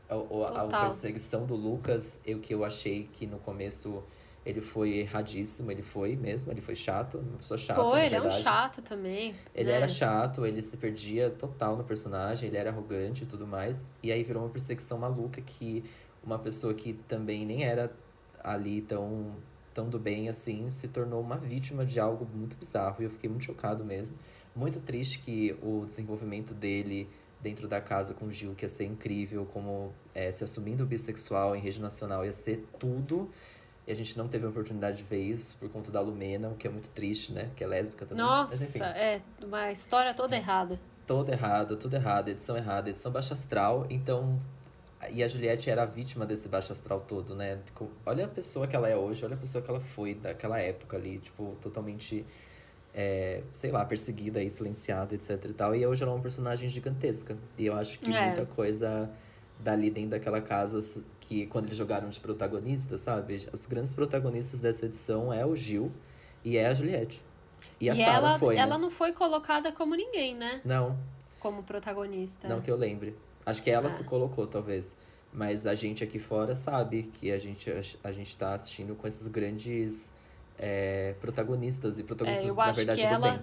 [0.08, 4.02] A, a- a perseguição do Lucas, eu que eu achei que no começo
[4.44, 7.82] ele foi erradíssimo, ele foi mesmo, ele foi chato, uma pessoa chata.
[7.82, 9.34] Foi, ele é um chato também.
[9.54, 9.76] Ele né?
[9.76, 13.92] era chato, ele se perdia total no personagem, ele era arrogante e tudo mais.
[14.02, 15.84] E aí virou uma perseguição maluca que
[16.22, 17.90] uma pessoa que também nem era
[18.42, 19.34] ali tão,
[19.76, 22.96] tão do bem assim, se tornou uma vítima de algo muito bizarro.
[23.00, 24.16] E eu fiquei muito chocado mesmo.
[24.54, 27.06] Muito triste que o desenvolvimento dele
[27.42, 31.54] dentro da casa com o Gil, que ia ser incrível, como é, se assumindo bissexual
[31.54, 33.30] em rede nacional, ia ser tudo.
[33.86, 36.54] E a gente não teve a oportunidade de ver isso por conta da Lumena, o
[36.54, 37.50] que é muito triste, né?
[37.54, 38.24] Que é lésbica também.
[38.24, 40.80] Mas, Nossa, é uma história toda errada.
[41.06, 43.86] todo errado, tudo errado, edição errada, edição baixa astral.
[43.90, 44.40] Então,
[45.10, 47.58] e a Juliette era a vítima desse baixo astral todo, né?
[48.04, 50.96] Olha a pessoa que ela é hoje, olha a pessoa que ela foi daquela época
[50.96, 52.24] ali, tipo, totalmente,
[52.94, 55.74] é, sei lá, perseguida e silenciada, etc e tal.
[55.76, 57.36] E hoje ela é uma personagem gigantesca.
[57.58, 58.26] E eu acho que É.
[58.28, 59.10] muita coisa
[59.60, 60.80] dali dentro daquela casa,
[61.20, 63.48] que quando eles jogaram de protagonista, sabe?
[63.52, 65.92] Os grandes protagonistas dessa edição é o Gil
[66.44, 67.22] e é a Juliette.
[67.80, 68.60] E a e Sarah ela, foi, né?
[68.60, 70.60] ela não foi colocada como ninguém, né?
[70.64, 70.96] Não,
[71.40, 72.48] Como protagonista.
[72.48, 73.16] não que eu lembre.
[73.46, 73.90] Acho que ela Ah.
[73.90, 74.96] se colocou, talvez.
[75.32, 77.70] Mas a gente aqui fora sabe que a gente,
[78.02, 80.10] a, gente tá assistindo com esses grandes
[80.58, 83.40] é, protagonistas e protagonistas, É, na verdade, do ela- bem.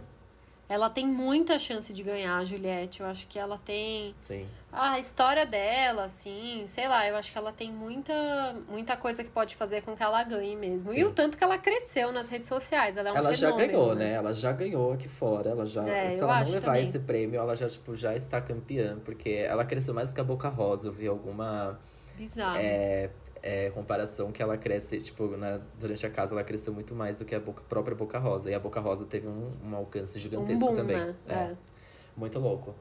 [0.69, 3.01] Ela tem muita chance de ganhar, a Juliette.
[3.01, 4.15] Eu acho que ela tem.
[4.21, 4.47] Sim.
[4.71, 9.29] A história dela, assim, sei lá, eu acho que ela tem muita, muita coisa que
[9.29, 10.91] pode fazer com que ela ganhe mesmo.
[10.91, 11.03] E Sim.
[11.03, 12.97] o tanto que ela cresceu nas redes sociais.
[12.97, 14.13] Ela é um ela já fenômeno, ganhou, né?
[14.13, 15.49] Ela já ganhou aqui fora.
[15.51, 16.81] Ela já, É, se ela não levar também.
[16.81, 18.97] esse prêmio, ela já, tipo, já está campeã.
[19.03, 20.87] Porque ela cresceu mais que a Boca Rosa.
[20.87, 21.77] Eu vi alguma
[22.17, 22.57] Bizarro.
[22.57, 23.09] é,
[23.43, 27.25] é, comparação que ela cresce, tipo, na, durante a casa ela cresceu muito mais do
[27.25, 28.49] que a Boca- própria Boca Rosa.
[28.49, 30.95] E a Boca Rosa teve um, um alcance um gigantesco boom, também.
[30.95, 31.15] né?
[31.27, 31.33] É.
[31.33, 31.55] É.
[32.15, 32.73] Muito louco.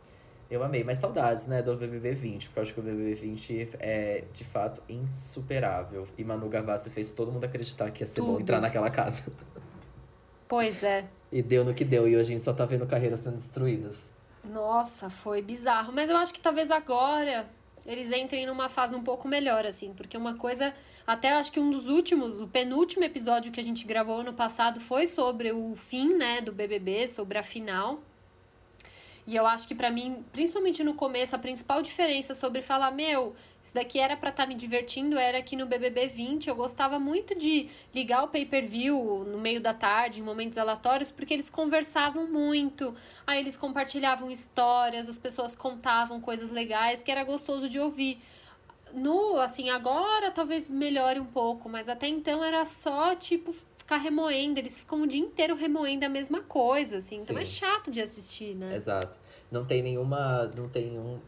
[0.48, 3.70] Eu amei, mas saudades, né, do BBB 20, porque eu acho que o BBB 20
[3.80, 6.06] é, de fato, insuperável.
[6.16, 8.42] E Manu Gavassi fez todo mundo acreditar que ia ser bom Tudo.
[8.42, 9.32] entrar naquela casa.
[10.46, 11.06] Pois é.
[11.30, 14.12] E deu no que deu, e hoje a gente só tá vendo carreiras sendo destruídas.
[14.44, 15.92] Nossa, foi bizarro.
[15.92, 17.48] Mas eu acho que talvez agora
[17.86, 19.92] eles entrem numa fase um pouco melhor, assim.
[19.94, 20.74] Porque uma coisa.
[21.06, 24.80] Até acho que um dos últimos, o penúltimo episódio que a gente gravou ano passado
[24.80, 28.00] foi sobre o fim, né, do BBB, sobre a final.
[29.26, 33.34] E eu acho que para mim, principalmente no começo, a principal diferença sobre falar, meu,
[33.62, 36.98] isso daqui era para estar tá me divertindo, era que no BBB 20 eu gostava
[36.98, 42.26] muito de ligar o pay-per-view no meio da tarde, em momentos aleatórios, porque eles conversavam
[42.26, 42.94] muito,
[43.26, 48.20] aí eles compartilhavam histórias, as pessoas contavam coisas legais que era gostoso de ouvir.
[48.92, 54.58] No, assim, agora talvez melhore um pouco, mas até então era só, tipo, ficar remoendo,
[54.58, 58.54] eles ficam o dia inteiro remoendo a mesma coisa, assim, então é chato de assistir,
[58.54, 58.74] né?
[58.76, 59.18] Exato.
[59.52, 60.50] Não tem nenhuma.
[60.56, 61.20] Não tem nenhum.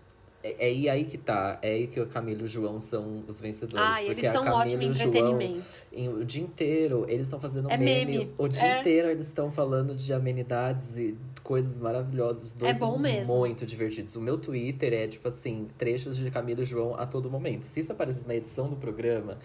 [0.45, 1.59] É, é aí que tá.
[1.63, 3.83] É aí que o Camilo e o João são os vencedores.
[3.83, 5.65] Ah, porque eles são um ótimo entretenimento.
[5.91, 8.19] João, o dia inteiro, eles estão fazendo é meme.
[8.19, 8.33] meme.
[8.37, 8.81] O dia é.
[8.81, 12.53] inteiro eles estão falando de amenidades e coisas maravilhosas.
[12.53, 13.35] Dois é bom mesmo.
[13.35, 14.15] muito divertidos.
[14.17, 17.63] O meu Twitter é, tipo assim, trechos de Camilo e João a todo momento.
[17.63, 19.39] Se isso aparecesse na edição do programa,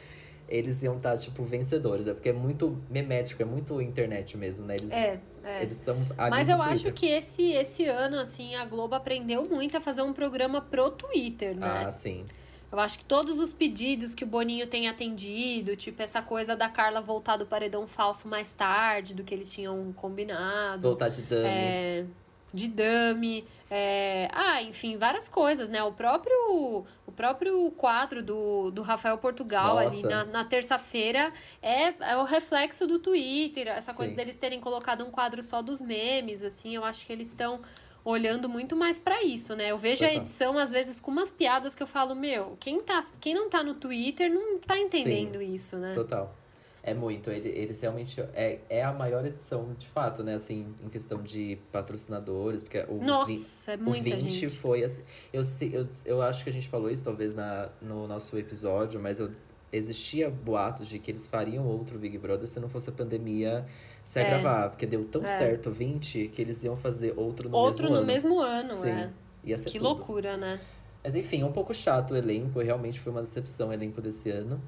[0.50, 2.08] eles iam estar, tá, tipo, vencedores.
[2.08, 4.76] É porque é muito memético, é muito internet mesmo, né?
[4.76, 5.62] Eles, é, é.
[5.62, 5.96] Eles são
[6.30, 10.14] Mas eu acho que esse, esse ano, assim, a Globo aprendeu muito a fazer um
[10.14, 11.86] programa pro Twitter, né?
[11.86, 12.26] Ah, sim.
[12.72, 16.70] Eu acho que todos os pedidos que o Boninho tem atendido, tipo essa coisa da
[16.70, 20.84] Carla voltar do paredão falso mais tarde do que eles tinham combinado.
[20.84, 21.46] Voltar de dummy.
[21.46, 22.06] É,
[22.54, 23.46] de dummy.
[23.72, 25.84] É, ah, enfim, várias coisas, né?
[25.84, 29.96] O próprio, o próprio quadro do, do Rafael Portugal Nossa.
[29.96, 31.32] ali na, na terça-feira
[31.62, 34.16] é, é o reflexo do Twitter, essa coisa Sim.
[34.16, 37.62] deles terem colocado um quadro só dos memes, assim, eu acho que eles estão
[38.04, 39.70] olhando muito mais para isso, né?
[39.70, 40.14] Eu vejo Total.
[40.20, 43.50] a edição, às vezes, com umas piadas que eu falo, meu, quem, tá, quem não
[43.50, 45.94] tá no Twitter não tá entendendo isso, né?
[45.94, 46.34] Total.
[46.82, 47.30] É muito.
[47.30, 48.22] Ele, eles realmente.
[48.34, 50.36] É, é a maior edição, de fato, né?
[50.36, 52.62] Assim, em questão de patrocinadores.
[52.62, 54.50] Porque o, Nossa, é o muita 20 gente.
[54.50, 55.04] foi assim.
[55.34, 55.42] Eu,
[55.74, 59.30] eu, eu acho que a gente falou isso talvez na, no nosso episódio, mas eu,
[59.72, 63.66] existia boatos de que eles fariam outro Big Brother se não fosse a pandemia
[64.04, 64.26] se É.
[64.26, 64.70] agravar.
[64.70, 65.28] Porque deu tão É.
[65.28, 68.08] certo o 20 que eles iam fazer outro no Outro mesmo no ano.
[68.08, 68.90] mesmo ano, Sim.
[68.90, 69.10] é.
[69.44, 69.84] Ia ser Que tudo.
[69.84, 70.60] loucura, né?
[71.04, 72.60] Mas enfim, é um pouco chato o elenco.
[72.60, 74.62] Realmente foi uma decepção o elenco desse ano.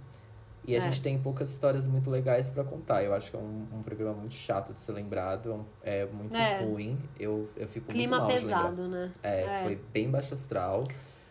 [0.66, 0.82] E a É.
[0.82, 3.04] gente tem poucas histórias muito legais pra contar.
[3.04, 5.66] Eu acho que é um, um programa muito chato de ser lembrado.
[5.82, 6.64] É muito É.
[6.64, 7.00] ruim.
[7.20, 9.12] Eu, eu fico Clima muito mal pesado, né?
[9.24, 9.64] É, É.
[9.64, 10.84] foi bem baixo astral.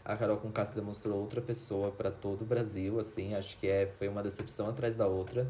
[0.05, 3.35] A Carol com se demonstrou outra pessoa pra todo o Brasil, assim.
[3.35, 5.47] Acho que é, foi uma decepção atrás da outra.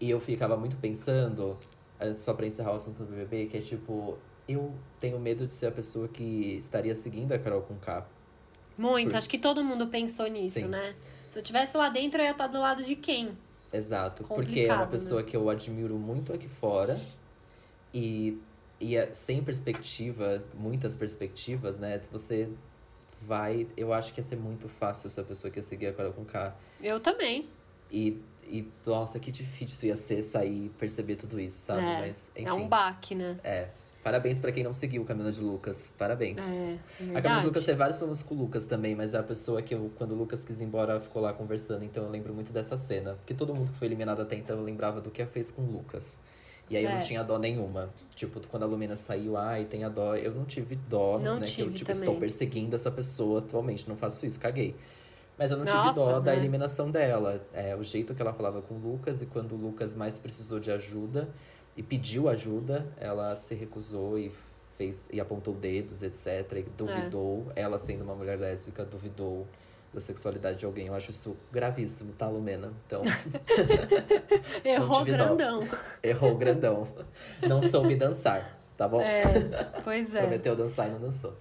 [0.00, 1.56] E eu ficava muito pensando,
[2.00, 4.18] eh, só pra encerrar o assunto do BBB, que é tipo...
[4.48, 8.06] Eu tenho medo de ser a pessoa que estaria seguindo a Carol com K.
[8.78, 10.66] Muito, Por- acho que todo mundo pensou nisso, Sim.
[10.68, 10.94] né?
[11.36, 13.36] Se eu tivesse lá dentro, eu ia estar do lado de quem?
[13.70, 14.90] Exato, porque é Complicado, uma né?
[14.90, 16.98] pessoa que eu admiro muito aqui fora
[17.92, 18.40] e,
[18.80, 22.00] e é sem perspectiva, muitas perspectivas, né?
[22.10, 22.48] Você
[23.20, 23.68] vai.
[23.76, 26.14] Eu acho que ia ser muito fácil se a pessoa que ia seguir a Carol
[26.14, 26.56] com K.
[26.82, 27.46] Eu também.
[27.92, 31.82] E, e nossa, que difícil ia ser sair e perceber tudo isso, sabe?
[31.82, 32.48] É, Mas, enfim.
[32.48, 33.38] É um baque, né?
[33.44, 33.68] é.
[34.06, 35.92] Parabéns pra quem não seguiu o Caminho de Lucas.
[35.98, 36.38] Parabéns.
[36.38, 36.76] É,
[37.12, 37.46] A Camila de.
[37.46, 40.12] Lucas teve vários problemas com o Lucas também, mas é a pessoa que eu, quando
[40.12, 43.14] o Lucas quis ir embora, ficou lá conversando, então eu lembro muito dessa cena.
[43.14, 45.62] Porque todo mundo que foi eliminado até então eu lembrava do que ela fez com
[45.62, 46.20] o Lucas.
[46.70, 46.92] E aí eu É.
[46.94, 47.90] não tinha dó nenhuma.
[48.14, 50.14] Tipo, quando a Lumina saiu, ai, tem a dó.
[50.14, 51.46] Eu não tive dó, Não né?
[51.46, 52.02] que eu, tive tipo, também.
[52.04, 53.88] estou perseguindo essa pessoa atualmente.
[53.88, 54.76] Não faço isso, caguei.
[55.36, 56.38] Mas eu não tive Nossa, dó da né?
[56.38, 57.44] eliminação dela.
[57.52, 60.60] É, o jeito que ela falava com o Lucas e quando o Lucas mais precisou
[60.60, 61.28] de ajuda
[61.76, 64.32] e pediu ajuda, ela se recusou e
[64.76, 66.52] fez e apontou dedos, etc.
[66.58, 69.46] E duvidou, ela sendo uma mulher lésbica, duvidou
[69.92, 70.86] da sexualidade de alguém.
[70.88, 72.72] Eu acho isso gravíssimo, tá, Lumena?
[72.86, 73.02] Então,
[74.64, 75.68] Errou grandão.
[76.02, 76.86] errou grandão.
[77.42, 79.00] Não soube dançar, tá bom?
[79.00, 79.24] É,
[79.84, 80.20] pois é.
[80.20, 81.34] Prometeu dançar e não dançou.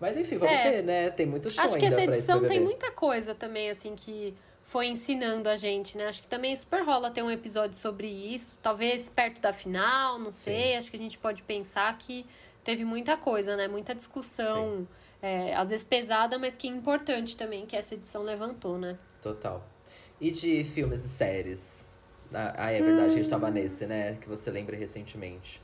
[0.00, 0.70] Mas enfim, vamos É.
[0.70, 1.10] ver, né?
[1.10, 4.34] Tem muito show Acho que essa edição tem muita coisa também, assim, que
[4.72, 6.06] foi ensinando a gente, né?
[6.06, 8.56] Acho que também super rola ter um episódio sobre isso.
[8.62, 10.78] Talvez perto da final, não sei.
[10.78, 12.24] Acho que a gente pode pensar que
[12.64, 13.68] teve muita coisa, né?
[13.68, 14.88] Muita discussão,
[15.20, 18.96] é, às vezes pesada, mas que importante também que essa edição levantou, né?
[19.20, 19.62] Total.
[20.18, 21.86] E de filmes e séries?
[22.32, 24.16] Ah, é verdade, a gente tava nesse, né?
[24.18, 25.60] Que você lembra recentemente.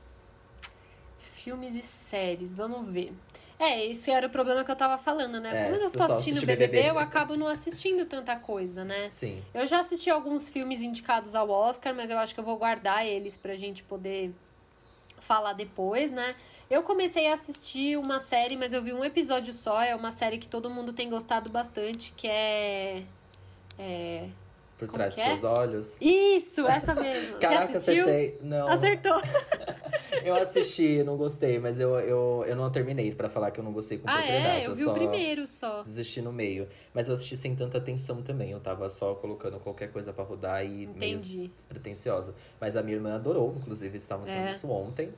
[1.18, 3.14] Filmes e séries, vamos ver.
[3.58, 5.50] É, esse era o problema que eu tava falando, né?
[5.50, 6.90] É, Como eu tô assistindo BBB, BBB.
[6.90, 9.10] eu acabo não assistindo tanta coisa, né?
[9.10, 9.42] Sim.
[9.52, 13.04] Eu já assisti alguns filmes indicados ao Oscar, mas eu acho que eu vou guardar
[13.04, 14.32] eles pra gente poder
[15.20, 16.36] falar depois, né?
[16.70, 19.82] Eu comecei a assistir uma série, mas eu vi um episódio só.
[19.82, 23.02] É uma série que todo mundo tem gostado bastante, que é.
[23.78, 24.28] É.
[24.78, 25.26] Por Como trás dos é?
[25.36, 25.98] seus olhos.
[26.00, 27.36] Isso, essa mesmo.
[27.38, 28.04] Caraca, Você assistiu?
[28.04, 28.38] acertei.
[28.42, 28.68] Não.
[28.68, 29.20] Acertou.
[30.24, 33.72] Eu assisti, não gostei, mas eu, eu, eu não terminei pra falar que eu não
[33.72, 34.62] gostei com Ah, propriedade.
[34.62, 34.66] é?
[34.66, 35.82] Eu vi só o primeiro só.
[35.82, 36.68] desisti no meio.
[36.92, 38.50] Mas eu assisti sem tanta atenção também.
[38.50, 41.48] Eu tava só colocando qualquer coisa pra rodar e meio Entendi.
[41.56, 42.34] despretensiosa.
[42.60, 44.46] Mas a minha irmã adorou, inclusive estávamos É.
[44.46, 45.12] disso ontem.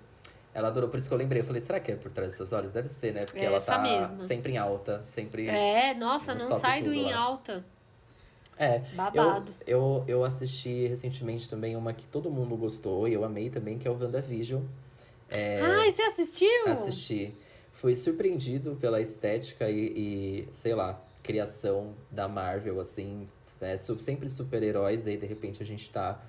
[0.52, 1.40] Ela adorou, por isso que eu lembrei.
[1.42, 2.70] Eu falei, será que é por trás dos seus olhos?
[2.70, 3.24] Deve ser, né?
[3.24, 5.48] Porque ela Essa tá sempre em alta, sempre.
[5.48, 7.16] É, nossa, nos não sai do tudo em lá.
[7.18, 7.64] alta.
[8.60, 9.52] É, eu, Babado.
[9.66, 13.88] eu, eu assisti recentemente também uma que todo mundo gostou e eu amei também, que
[13.88, 14.62] é o WandaVision.
[15.30, 16.66] É, Ai, você assistiu?
[16.66, 17.34] assisti.
[17.72, 23.26] Fui surpreendido pela estética e, e, sei lá, criação da Marvel, assim.
[23.62, 26.20] É, sempre super-heróis, aí de repente a gente tá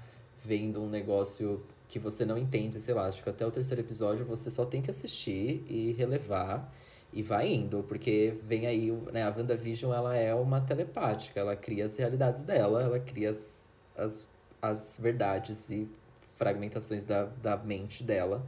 [0.43, 4.25] vendo um negócio que você não entende, sei lá, acho que até o terceiro episódio
[4.25, 6.73] você só tem que assistir e relevar
[7.13, 11.85] e vai indo, porque vem aí, né, a WandaVision, ela é uma telepática, ela cria
[11.85, 14.27] as realidades dela, ela cria as, as,
[14.61, 15.89] as verdades e
[16.35, 18.45] fragmentações da, da mente dela.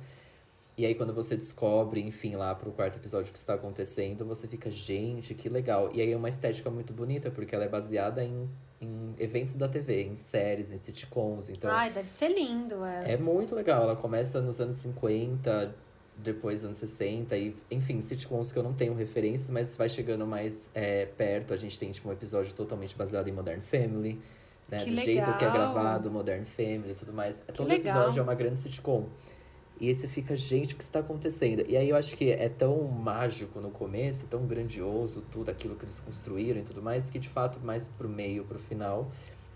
[0.76, 4.48] E aí, quando você descobre, enfim, lá pro quarto episódio o que está acontecendo, você
[4.48, 5.92] fica, gente, que legal.
[5.94, 8.50] E aí é uma estética muito bonita, porque ela é baseada em,
[8.82, 11.50] em eventos da TV, em séries, em sitcoms.
[11.50, 13.12] Então, Ai, deve ser lindo, é.
[13.12, 13.84] é muito legal.
[13.84, 15.76] Ela começa nos anos 50,
[16.18, 20.70] depois anos 60, e, enfim, sitcoms que eu não tenho referências, mas vai chegando mais
[20.74, 21.54] é, perto.
[21.54, 24.20] A gente tem, tipo, um episódio totalmente baseado em Modern Family.
[24.70, 24.78] Né?
[24.84, 25.74] Que Do jeito que é legal.
[25.74, 27.44] gravado, Modern Family e tudo mais.
[27.54, 27.94] Todo legal.
[27.96, 29.10] episódio é uma grande sitcom.
[29.82, 31.66] E aí você fica, gente, o que está acontecendo?
[31.68, 35.84] E aí eu acho que é tão mágico no começo, tão grandioso tudo aquilo que
[35.84, 39.12] eles construíram e tudo mais, que de fato, mais pro meio, pro final,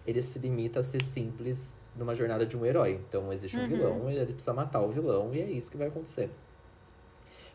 [0.05, 2.99] ele se limita a ser simples numa jornada de um herói.
[3.07, 3.67] Então existe um Uhum.
[3.69, 6.29] vilão, e ele precisa matar o vilão, e é isso que vai acontecer.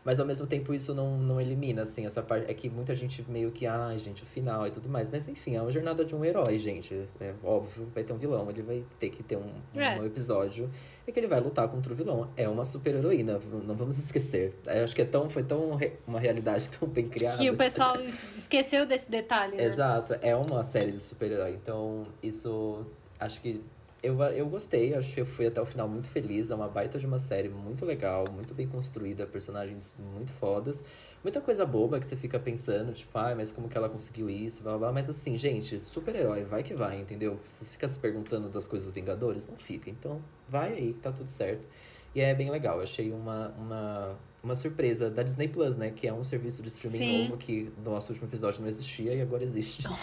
[0.05, 2.51] Mas ao mesmo tempo isso não, não elimina, assim, essa parte.
[2.51, 5.09] É que muita gente meio que, ai, gente, o final e tudo mais.
[5.09, 7.05] Mas enfim, é uma jornada de um herói, gente.
[7.21, 9.49] É óbvio, vai ter um vilão, ele vai ter que ter um,
[9.79, 9.97] É.
[9.99, 10.69] um episódio
[11.07, 12.27] e que ele vai lutar contra o vilão.
[12.35, 14.53] É uma super heroína, não vamos esquecer.
[14.65, 17.37] Eu acho que é tão, foi tão re- uma realidade tão bem criada.
[17.37, 19.63] Que o pessoal es- esqueceu desse detalhe, né?
[19.63, 21.51] Exato, é uma série de super-herói.
[21.61, 22.85] Então, isso
[23.19, 23.61] acho que
[24.03, 26.51] eu, eu gostei, acho que eu fui até o final muito feliz.
[26.51, 30.83] É uma baita de uma série muito legal, muito bem construída, personagens muito fodas.
[31.23, 34.61] Muita coisa boba que você fica pensando, tipo, ai, mas como que ela conseguiu isso,
[34.61, 34.91] blá blá.
[34.91, 37.39] Mas assim, gente, super-herói, vai que vai, entendeu?
[37.47, 39.89] Você fica se perguntando das coisas dos Vingadores, não fica.
[39.89, 41.65] Então, vai aí tá tudo certo.
[42.13, 45.89] E é bem legal, eu achei uma, uma, uma surpresa da Disney Plus, né?
[45.89, 47.23] Que é um serviço de streaming Sim.
[47.23, 49.83] novo que no nosso último episódio não existia e agora existe.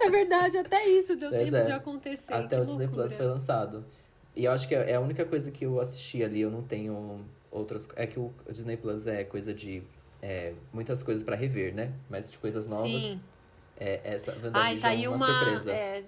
[0.00, 1.62] É verdade, até isso deu Pois tempo é.
[1.62, 2.34] de acontecer.
[2.34, 3.04] Até que o Disney loucura.
[3.04, 3.84] Plus foi lançado.
[4.36, 7.24] E eu acho que é a única coisa que eu assisti ali, eu não tenho
[7.50, 7.88] outras.
[7.96, 9.82] É que o Disney Plus é coisa de.
[10.20, 11.90] é, muitas coisas pra rever, né?
[12.10, 13.00] Mas de coisas novas.
[13.00, 13.20] Sim.
[13.78, 15.26] É, essa Ai, WandaVision tá aí é uma, uma.
[15.26, 15.72] surpresa.
[15.72, 16.04] é,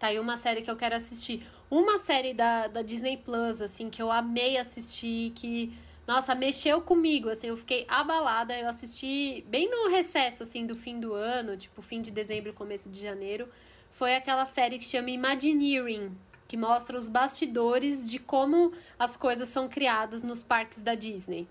[0.00, 1.46] tá aí uma série que eu quero assistir.
[1.70, 5.72] Uma série da, da Disney Plus, assim, que eu amei assistir, que,
[6.08, 8.58] nossa, mexeu comigo, assim, eu fiquei abalada.
[8.58, 12.88] Eu assisti bem no recesso, assim, do fim do ano, tipo, fim de dezembro, começo
[12.88, 13.46] de janeiro.
[13.92, 16.10] Foi aquela série que chama Imagineering,
[16.48, 21.46] que mostra os bastidores de como as coisas são criadas nos parques da Disney.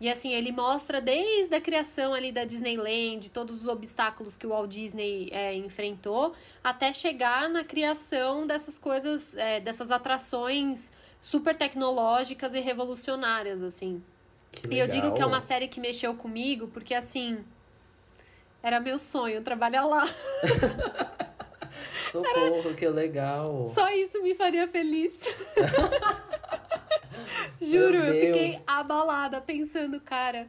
[0.00, 4.50] E assim, ele mostra desde a criação ali da Disneyland, todos os obstáculos que o
[4.50, 6.34] Walt Disney é, enfrentou,
[6.64, 10.90] até chegar na criação dessas coisas, é, dessas atrações
[11.20, 14.02] super tecnológicas e revolucionárias, assim.
[14.68, 17.44] E eu digo que é uma série que mexeu comigo, porque assim.
[18.62, 20.06] Era meu sonho trabalhar lá.
[22.10, 23.66] Socorro, que legal!
[23.66, 25.16] Só isso me faria feliz.
[27.60, 30.48] Juro, eu fiquei abalada pensando, cara,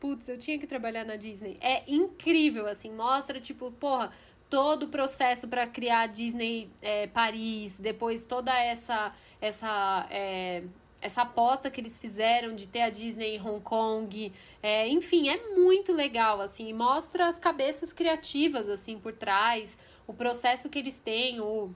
[0.00, 1.58] putz, eu tinha que trabalhar na Disney.
[1.60, 4.10] É incrível, assim, mostra, tipo, porra,
[4.48, 9.12] todo o processo pra criar a Disney é, Paris, depois toda essa
[9.44, 10.62] essa é,
[11.04, 14.32] essa aposta que eles fizeram de ter a Disney em Hong Kong,
[14.62, 20.70] é, enfim, é muito legal, assim, mostra as cabeças criativas, assim, por trás, o processo
[20.70, 21.70] que eles têm, o,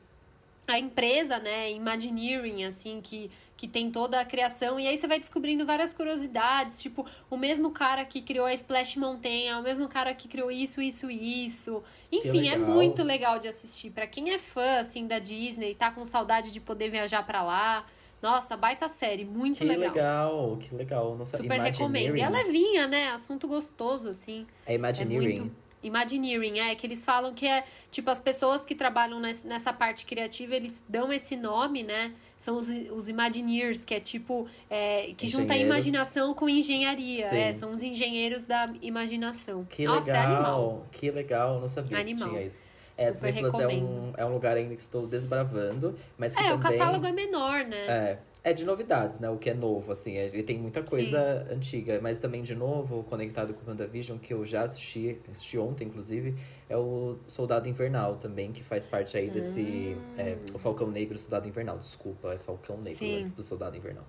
[0.66, 5.18] a empresa, né, Imagineering, assim, que, que tem toda a criação, e aí você vai
[5.18, 9.88] descobrindo várias curiosidades, tipo, o mesmo cara que criou a Splash Mountain, é o mesmo
[9.88, 11.82] cara que criou isso, isso e isso.
[12.10, 13.90] Enfim, é muito legal de assistir.
[13.90, 17.84] Pra quem é fã, assim, da Disney, tá com saudade de poder viajar pra lá,
[18.22, 19.92] nossa, baita série, muito Que legal.
[19.92, 21.16] legal, que legal.
[21.16, 21.42] Não sabia.
[21.50, 22.16] Super recomendo.
[22.16, 23.10] E é levinha, né?
[23.10, 24.46] Assunto gostoso, assim.
[24.64, 25.36] É Imagineering.
[25.36, 25.56] É muito.
[25.82, 30.04] Imagineering, é que eles falam que é tipo as pessoas que trabalham ness- nessa parte
[30.04, 32.12] criativa, eles dão esse nome, né?
[32.36, 37.26] São os, os Imagineers, que é tipo é, que junta imaginação com engenharia.
[37.26, 39.64] É, são os engenheiros da imaginação.
[39.64, 40.86] Que Nossa, legal, é animal.
[40.92, 42.28] que legal, não sabia Animal.
[42.28, 42.68] que tinha isso.
[42.96, 46.42] É, Super Disney Plus é um, é um lugar ainda que estou desbravando, mas que
[46.42, 46.78] É, o também...
[46.78, 47.86] catálogo é menor, né?
[47.86, 48.18] É,
[48.48, 49.28] é de novidades, né?
[49.30, 50.16] O que é novo, assim.
[50.16, 54.32] é- Ele tem muita coisa antiga, mas também, de novo, conectado com o WandaVision, que
[54.34, 56.34] eu já assisti, assisti ontem, inclusive,
[56.68, 59.96] é o Soldado Invernal também, que faz parte aí desse.
[60.16, 63.18] é, o Falcão Negro, Soldado Invernal, desculpa, é Falcão Negro Sim.
[63.20, 64.04] antes do Soldado Invernal.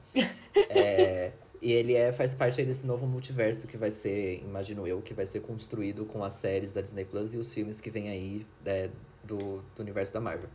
[0.70, 1.32] é,
[1.62, 5.14] E ele é, faz parte aí desse novo multiverso que vai ser, imagino eu, que
[5.14, 8.46] vai ser construído com as séries da Disney Plus e os filmes que vem aí
[8.64, 8.90] né,
[9.26, 10.50] do, do universo da Marvel.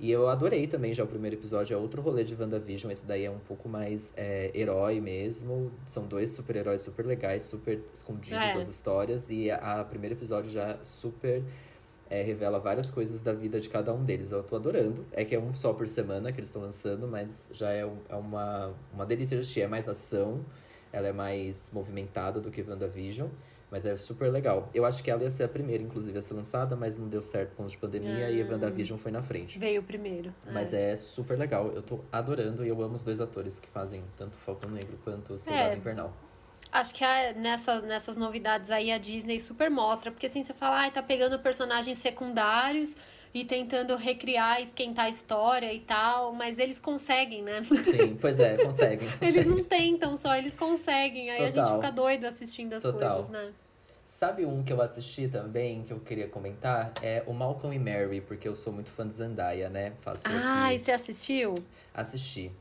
[0.00, 2.90] E eu adorei também já o primeiro episódio, é outro rolê de WandaVision.
[2.90, 5.70] Esse daí é um pouco mais é, herói mesmo.
[5.86, 8.52] São dois super-heróis super legais, super escondidos É.
[8.54, 9.30] as histórias.
[9.30, 11.42] E a, a primeiro episódio já super
[12.10, 14.32] é, revela várias coisas da vida de cada um deles.
[14.32, 15.06] Eu tô adorando.
[15.12, 17.98] É que é um só por semana que eles estão lançando, mas já é, um-
[18.08, 19.60] é uma, uma delícia de assistir.
[19.60, 20.40] É mais ação,
[20.92, 23.28] ela é mais movimentada do que WandaVision.
[23.72, 24.68] Mas é super legal.
[24.74, 27.22] Eu acho que ela ia ser a primeira, inclusive, a ser lançada, mas não deu
[27.22, 28.50] certo por conta de pandemia e a Ah.
[28.50, 29.58] WandaVision foi na frente.
[29.58, 30.32] Veio primeiro.
[30.52, 31.72] Mas é super legal.
[31.74, 34.98] Eu tô adorando e eu amo os dois atores que fazem tanto o Falcão Negro
[35.02, 35.76] quanto o Soldado É.
[35.76, 36.12] Invernal.
[36.70, 40.10] Acho que a- nessa, nessas novidades aí a Disney super mostra.
[40.12, 42.94] Porque assim, você fala, ai, tá pegando personagens secundários
[43.34, 46.32] e tentando recriar, esquentar a história e tal.
[46.32, 47.62] Mas eles conseguem, né?
[47.62, 49.08] Sim, pois é, conseguem.
[49.20, 51.30] Eles não tentam só, eles conseguem.
[51.30, 51.76] Aí a gente Total.
[51.76, 53.16] fica doido assistindo as Total.
[53.24, 53.52] coisas, né?
[54.06, 56.92] Sabe um que eu assisti também, que eu queria comentar?
[57.02, 59.94] É o Malcolm e Mary, porque eu sou muito fã de Zendaya, né?
[60.00, 61.54] Faço Ah, aqui e você assistiu?
[61.92, 62.52] assistir.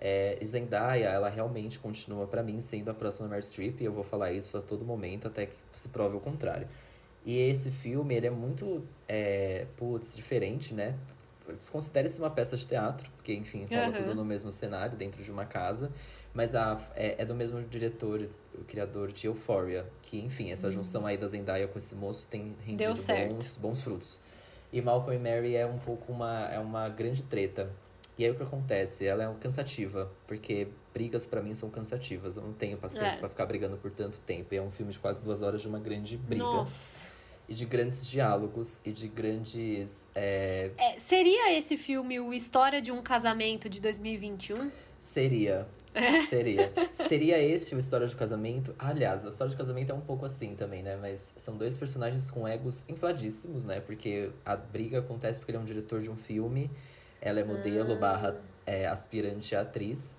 [0.00, 3.92] É, e Zendaya, ela realmente continua pra mim sendo a próxima Meryl Streep, e eu
[3.92, 6.66] vou falar isso a todo momento até que se prove o contrário.
[7.24, 10.94] E esse filme, ele é muito, é, putz, diferente, né?
[11.48, 13.92] Desconsidere-se uma peça de teatro, porque, enfim, rola Aham.
[13.92, 15.90] tudo no mesmo cenário, dentro de uma casa.
[16.32, 21.04] Mas a, é, é do mesmo diretor, o criador de Euphoria, que, enfim, essa junção
[21.04, 24.20] aí da Zendaya com esse moço tem rendido bons, bons frutos.
[24.72, 27.68] E Malcolm e Mary é um pouco uma, é uma grande treta.
[28.20, 29.06] E aí o que acontece?
[29.06, 32.36] Ela é cansativa, porque brigas pra mim são cansativas.
[32.36, 33.18] Eu não tenho paciência É.
[33.18, 34.52] pra ficar brigando por tanto tempo.
[34.52, 36.42] E é um filme de quase duas horas de uma grande briga.
[36.44, 37.14] Nossa.
[37.48, 39.96] E de grandes diálogos e de grandes.
[40.14, 44.70] é, É, seria esse filme o História de um Casamento de 2021?
[44.98, 45.66] Seria.
[46.28, 46.70] Seria.
[46.92, 48.74] Seria esse o História de Casamento?
[48.78, 50.96] Aliás, a História de Casamento é um pouco assim também, né?
[51.00, 53.80] Mas são dois personagens com egos infladíssimos, né?
[53.80, 56.70] Porque a briga acontece porque ele é um diretor de um filme,
[57.20, 60.16] ela é modelo barra é, aspirante a atriz.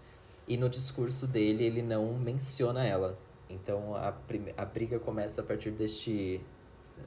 [0.47, 3.17] E no discurso dele, ele não menciona ela.
[3.49, 4.13] Então a,
[4.57, 6.41] a briga começa a partir deste.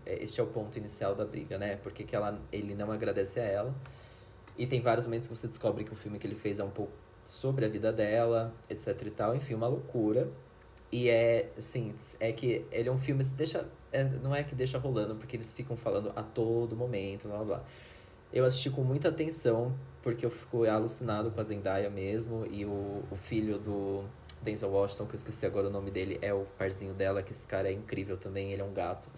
[0.06, 1.76] é, Este é o ponto inicial da briga, né?
[1.76, 3.74] Porque que ela, ele não agradece a ela.
[4.56, 6.70] E tem vários momentos que você descobre que o filme que ele fez é um
[6.70, 6.92] pouco
[7.24, 9.34] sobre a vida dela, etc e tal.
[9.34, 10.30] Enfim, uma loucura.
[10.92, 14.78] E é, assim, é que ele é um filme, deixa, é, não é que deixa
[14.78, 17.64] rolando, porque eles ficam falando a todo momento, blá blá blá.
[18.34, 19.72] Eu assisti com muita atenção,
[20.02, 24.02] porque eu fico alucinado com a Zendaya mesmo, e o, o filho do
[24.42, 27.46] Denzel Washington, que eu esqueci agora o nome dele, é o parzinho dela, que esse
[27.46, 29.08] cara é incrível também, ele é um gato.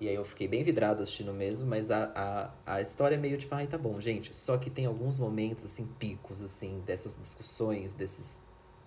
[0.00, 3.38] E aí eu fiquei bem vidrado assistindo mesmo, mas a, a, a história é meio
[3.38, 4.34] tipo, ai, tá bom, gente.
[4.34, 8.40] Só que tem alguns momentos, assim, picos, assim, dessas discussões, desses,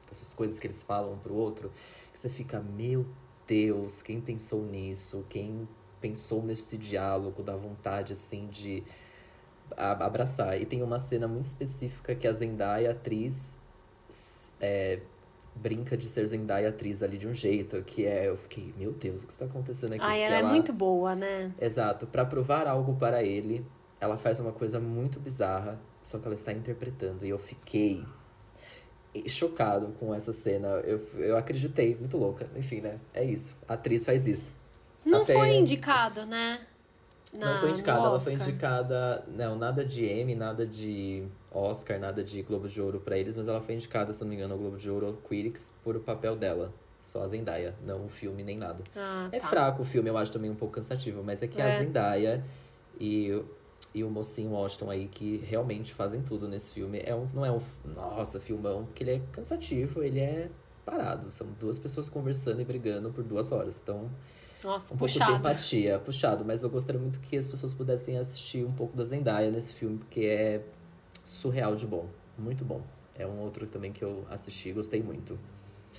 [0.09, 1.71] dessas coisas que eles falam um pro outro,
[2.11, 3.05] que você fica, meu
[3.47, 5.25] Deus, quem pensou nisso?
[5.29, 5.65] Quem
[6.01, 8.83] pensou nesse diálogo, da vontade, assim, de
[9.75, 10.59] abraçar.
[10.61, 13.55] E tem uma cena muito específica que a Zendaya, atriz,
[14.61, 14.99] é,
[15.55, 19.23] brinca de ser Zendaya, atriz ali de um jeito, que é, eu fiquei, meu Deus,
[19.23, 20.03] o que está acontecendo aqui?
[20.03, 21.51] Ai, Que ela é muito boa, né?
[21.59, 22.07] Exato.
[22.07, 23.65] Pra provar algo para ele,
[23.99, 27.25] ela faz uma coisa muito bizarra, só que ela está interpretando.
[27.25, 28.03] E eu fiquei
[29.27, 30.67] chocado com essa cena.
[30.83, 32.47] Eu, eu acreditei, muito louca.
[32.55, 32.99] Enfim, né?
[33.13, 33.55] É isso.
[33.67, 34.53] A atriz faz isso.
[35.03, 36.59] Não Até- foi indicado, né?
[37.33, 39.23] Não foi indicada, ela foi indicada.
[39.27, 43.47] Não, nada de Emmy, nada de Oscar, nada de Globo de Ouro pra eles, mas
[43.47, 45.99] ela foi indicada, se não me engano, ao Globo de Ouro ou Critics por o
[45.99, 46.71] papel dela.
[47.01, 48.83] Só a Zendaya, não o filme nem nada.
[48.95, 49.47] Ah, É tá.
[49.47, 51.75] fraco o filme, eu acho também um pouco cansativo, mas é que É.
[51.75, 52.43] a Zendaya
[52.99, 53.41] e,
[53.93, 57.01] e o mocinho Washington aí que realmente fazem tudo nesse filme.
[57.05, 57.61] É um, não é um,
[57.95, 60.49] nossa, filmão, porque ele é cansativo, ele é
[60.85, 61.31] parado.
[61.31, 63.79] São duas pessoas conversando e brigando por duas horas.
[63.81, 64.09] Então,
[64.67, 65.37] Nossa, um pouco de puxado.
[65.37, 66.43] empatia, puxado.
[66.43, 69.97] Mas eu gostaria muito que as pessoas pudessem assistir um pouco da Zendaya nesse filme,
[69.97, 70.61] porque é
[71.23, 72.05] surreal de bom.
[72.37, 72.81] Muito bom.
[73.15, 75.39] É um outro também que eu assisti e gostei muito.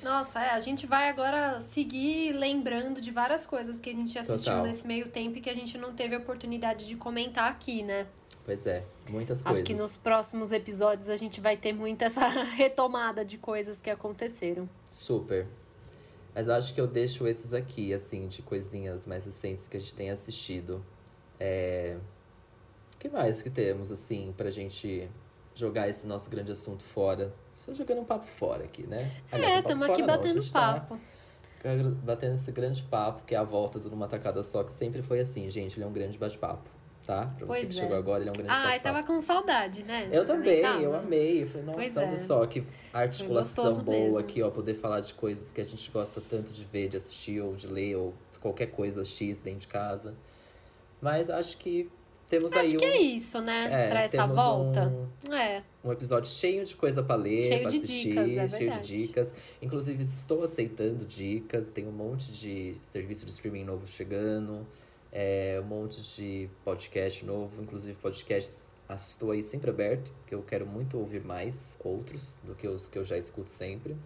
[0.03, 4.53] Nossa, é, a gente vai agora seguir lembrando de várias coisas que a gente assistiu
[4.53, 4.66] Total.
[4.66, 8.07] nesse meio tempo e que a gente não teve a oportunidade de comentar aqui, né?
[8.45, 9.62] Pois é, muitas coisas.
[9.62, 13.91] Acho que nos próximos episódios a gente vai ter muito essa retomada de coisas que
[13.91, 14.69] aconteceram.
[14.91, 15.47] Super.
[16.39, 19.80] Mas eu acho que eu deixo esses aqui, assim, de coisinhas mais recentes que a
[19.80, 20.86] gente tem assistido.
[21.41, 21.97] É...
[22.95, 25.11] O que mais que temos, assim, pra gente
[25.53, 27.34] jogar esse nosso grande assunto fora?
[27.57, 29.20] Só jogando um papo fora aqui, né?
[29.32, 31.01] Aliás, é, um papo estamos aqui não, batendo tá papo.
[32.05, 35.18] batendo esse grande papo, que é a volta do Numa Tacada Só, que sempre foi
[35.18, 35.76] assim, gente.
[35.76, 36.70] Ele é um grande bate-papo.
[37.09, 37.25] Tá?
[37.39, 37.83] Pra você Pois que é.
[37.83, 38.83] chegou agora, ele é um grande Ai, bate-papo.
[38.83, 40.09] tava com saudade, né?
[40.13, 40.83] Eu Você também, tava?
[40.83, 41.43] eu amei.
[41.43, 42.17] Eu falei, nossa, olha é.
[42.17, 44.19] só que articulação boa mesmo.
[44.19, 44.51] aqui, ó.
[44.51, 47.67] Poder falar de coisas que a gente gosta tanto de ver, de assistir, ou de
[47.67, 50.15] ler, ou qualquer coisa X dentro de casa.
[51.01, 51.91] Mas acho que
[52.29, 53.69] temos aí Acho um, que é isso, né?
[53.73, 54.93] é, pra essa volta.
[55.27, 55.63] um, É.
[55.83, 58.81] um episódio cheio de coisa pra ler, Cheio pra de assistir, dicas, é cheio de
[58.81, 59.35] dicas.
[59.63, 64.67] Inclusive, estou aceitando dicas, tem um monte de serviço de streaming novo chegando,
[65.13, 70.67] é, um monte de podcast novo, inclusive podcasts estou aí sempre aberto, porque eu quero
[70.67, 73.97] muito ouvir mais outros do que os que eu já escuto sempre.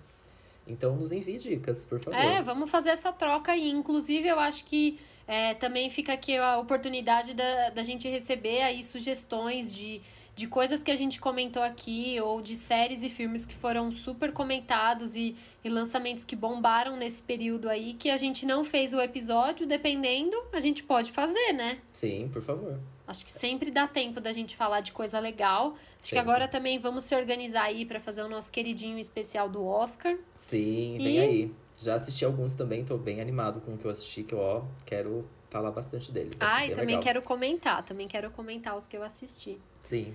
[0.67, 2.19] Então nos envie dicas, por favor.
[2.19, 3.71] É, vamos fazer essa troca aí.
[3.71, 8.83] Inclusive, eu acho que é, também fica aqui a oportunidade da, da gente receber aí
[8.83, 10.01] sugestões de,
[10.35, 14.33] de coisas que a gente comentou aqui, ou de séries e filmes que foram super
[14.33, 19.01] comentados e, e lançamentos que bombaram nesse período aí, que a gente não fez o
[19.01, 21.79] episódio, dependendo, a gente pode fazer, né?
[21.93, 22.81] Sim, por favor.
[23.07, 25.75] Acho que sempre dá tempo da gente falar de coisa legal.
[26.01, 26.21] Acho que Sempre.
[26.21, 30.17] agora também vamos se organizar aí pra fazer o nosso queridinho especial do Oscar.
[30.39, 31.53] Sim, E- vem aí.
[31.77, 34.63] Já assisti alguns também, tô bem animado com o que eu assisti, que eu ó,
[34.87, 36.31] quero falar bastante dele.
[36.41, 37.03] Ah, e também legal.
[37.03, 39.59] quero comentar, também quero comentar os que eu assisti.
[39.85, 40.13] Sim.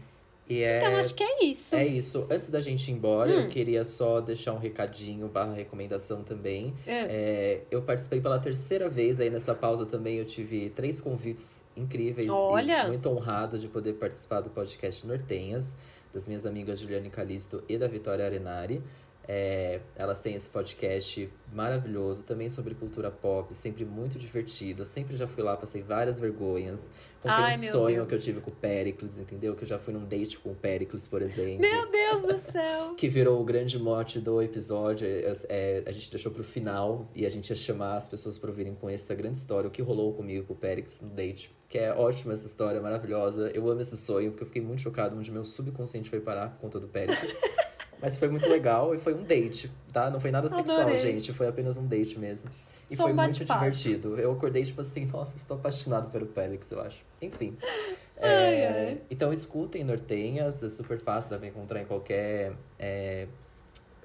[0.49, 0.77] E é...
[0.77, 1.75] Então, acho que é isso.
[1.75, 2.25] É isso.
[2.29, 3.39] Antes da gente ir embora, Hum.
[3.41, 6.73] eu queria só deixar um recadinho barra recomendação também.
[6.87, 6.93] É.
[6.99, 10.15] É, eu participei pela terceira vez aí nessa pausa também.
[10.17, 12.29] Eu tive três convites incríveis.
[12.29, 12.85] Olha!
[12.85, 15.75] E muito honrado de poder participar do podcast Nortenhas,
[16.13, 18.81] das minhas amigas Juliane Calisto e da Vitória Arenari.
[19.27, 24.83] É, elas têm esse podcast maravilhoso, também sobre cultura pop, sempre muito divertido.
[24.83, 26.89] Eu sempre já fui lá, passei várias vergonhas.
[27.21, 28.07] Contei Ai, um sonho Deus.
[28.07, 29.55] que eu tive com o Pericles, entendeu?
[29.55, 32.93] Que eu já fui num date com o Pericles, por exemplo Meu Deus do céu!
[32.95, 35.05] que virou o grande mote do episódio.
[35.49, 38.75] É, a gente deixou pro final e a gente ia chamar as pessoas pra ouvirem
[38.75, 41.53] com essa grande história, o que rolou comigo com o Perix no date.
[41.67, 43.51] Que é ótima essa história, maravilhosa.
[43.53, 46.61] Eu amo esse sonho, porque eu fiquei muito chocado onde meu subconsciente foi parar por
[46.61, 47.17] conta do Perix.
[48.01, 50.09] Mas foi muito legal e foi um date, tá?
[50.09, 50.99] Não foi nada sexual, Adorei.
[50.99, 51.33] gente.
[51.33, 52.49] Foi apenas um date mesmo.
[52.89, 54.19] E Só foi um muito divertido.
[54.19, 57.03] Eu acordei, tipo assim, nossa, estou apaixonado pelo Pélix, eu acho.
[57.21, 57.57] Enfim.
[58.19, 59.01] Ai, É, ai.
[59.11, 63.27] Então escutem Nortenhas, é super fácil, dá pra encontrar em qualquer é,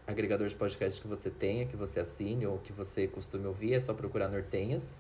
[0.07, 3.81] agregador de podcast que você tenha, que você assine ou que você costume ouvir, é
[3.81, 4.91] só procurar Nortenhas.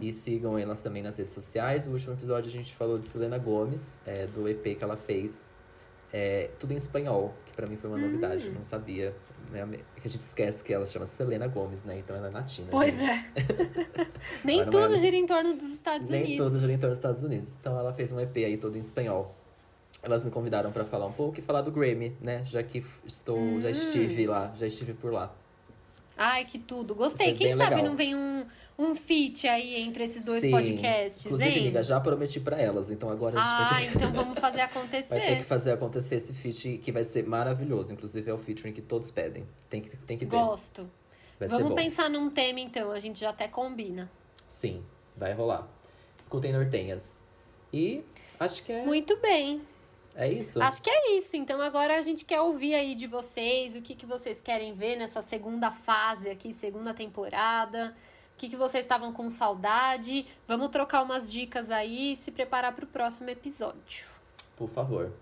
[0.00, 1.86] E sigam elas também nas redes sociais.
[1.86, 5.54] No último episódio a gente falou de Selena Gomes, é, do EP que ela fez.
[6.12, 8.02] É, tudo em espanhol, pra mim foi uma Hum.
[8.02, 9.14] novidade, não sabia.
[9.50, 9.64] Né?
[10.00, 11.98] Que a gente esquece que ela se chama Selena Gomes, né?
[11.98, 12.68] Então ela é latina.
[12.70, 13.10] Pois gente.
[13.10, 13.26] é.
[14.44, 16.38] Nem tudo é- gira em torno dos Estados Nem Unidos.
[16.46, 17.52] todos giram em torno dos Estados Unidos.
[17.60, 19.34] Então ela fez um EP aí todo em espanhol.
[20.02, 22.42] Elas me convidaram pra falar um pouco e falar do Grammy, né?
[22.44, 23.60] Já que estou, Hum.
[23.60, 25.32] já estive lá, já estive por lá.
[26.16, 26.94] Ai, que tudo.
[26.94, 27.34] Gostei.
[27.34, 27.90] Quem bem sabe legal.
[27.90, 28.46] não vem um,
[28.78, 30.50] um feat aí entre esses dois Sim.
[30.50, 31.58] podcasts, Inclusive, hein?
[31.60, 34.56] amiga, já prometi pra elas, então agora a gente Ah, vai ter, então vamos fazer
[34.58, 35.44] vai ter que acontecer.
[35.44, 37.92] fazer acontecer esse feat que vai ser maravilhoso.
[37.92, 39.46] Inclusive é o featuring que todos pedem.
[39.68, 40.36] Tem que, tem que ter.
[40.36, 40.90] Gosto.
[41.38, 44.10] Vai Vamos pensar num tema então, a gente já até combina.
[44.48, 44.82] Sim,
[45.14, 45.68] vai rolar.
[46.18, 47.18] Escutem Nortenhas.
[47.70, 48.02] E
[48.40, 49.60] acho que é, Muito bem.
[50.16, 50.62] É isso.
[50.62, 51.36] Acho que é isso.
[51.36, 54.96] Então agora a gente quer ouvir aí de vocês o que, que vocês querem ver
[54.96, 57.94] nessa segunda fase aqui, segunda temporada.
[58.34, 60.26] O que, que vocês estavam com saudade.
[60.48, 64.06] Vamos trocar umas dicas aí e se preparar para o próximo episódio.
[64.56, 65.12] Por favor.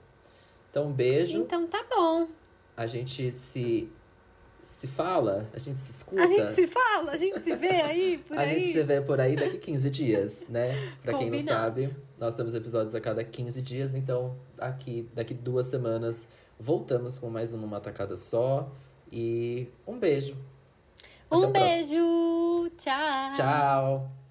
[0.71, 1.41] Então, um beijo.
[1.41, 2.29] Então tá bom.
[2.77, 3.89] A gente se
[4.65, 6.23] se fala, a gente se escuta.
[6.23, 8.49] A gente se fala, a gente se vê aí, por A aí.
[8.49, 10.93] gente se vê por aí daqui 15 dias, né?
[11.03, 15.67] Pra quem não sabe, nós temos episódios a cada 15 dias, então aqui, daqui duas
[15.67, 16.27] semanas
[16.59, 18.69] voltamos com mais um Numa Tacada Só.
[19.13, 20.37] E um beijo.
[21.31, 22.71] Um beijo.
[22.79, 23.33] Tchau.
[23.37, 24.24] Tchau.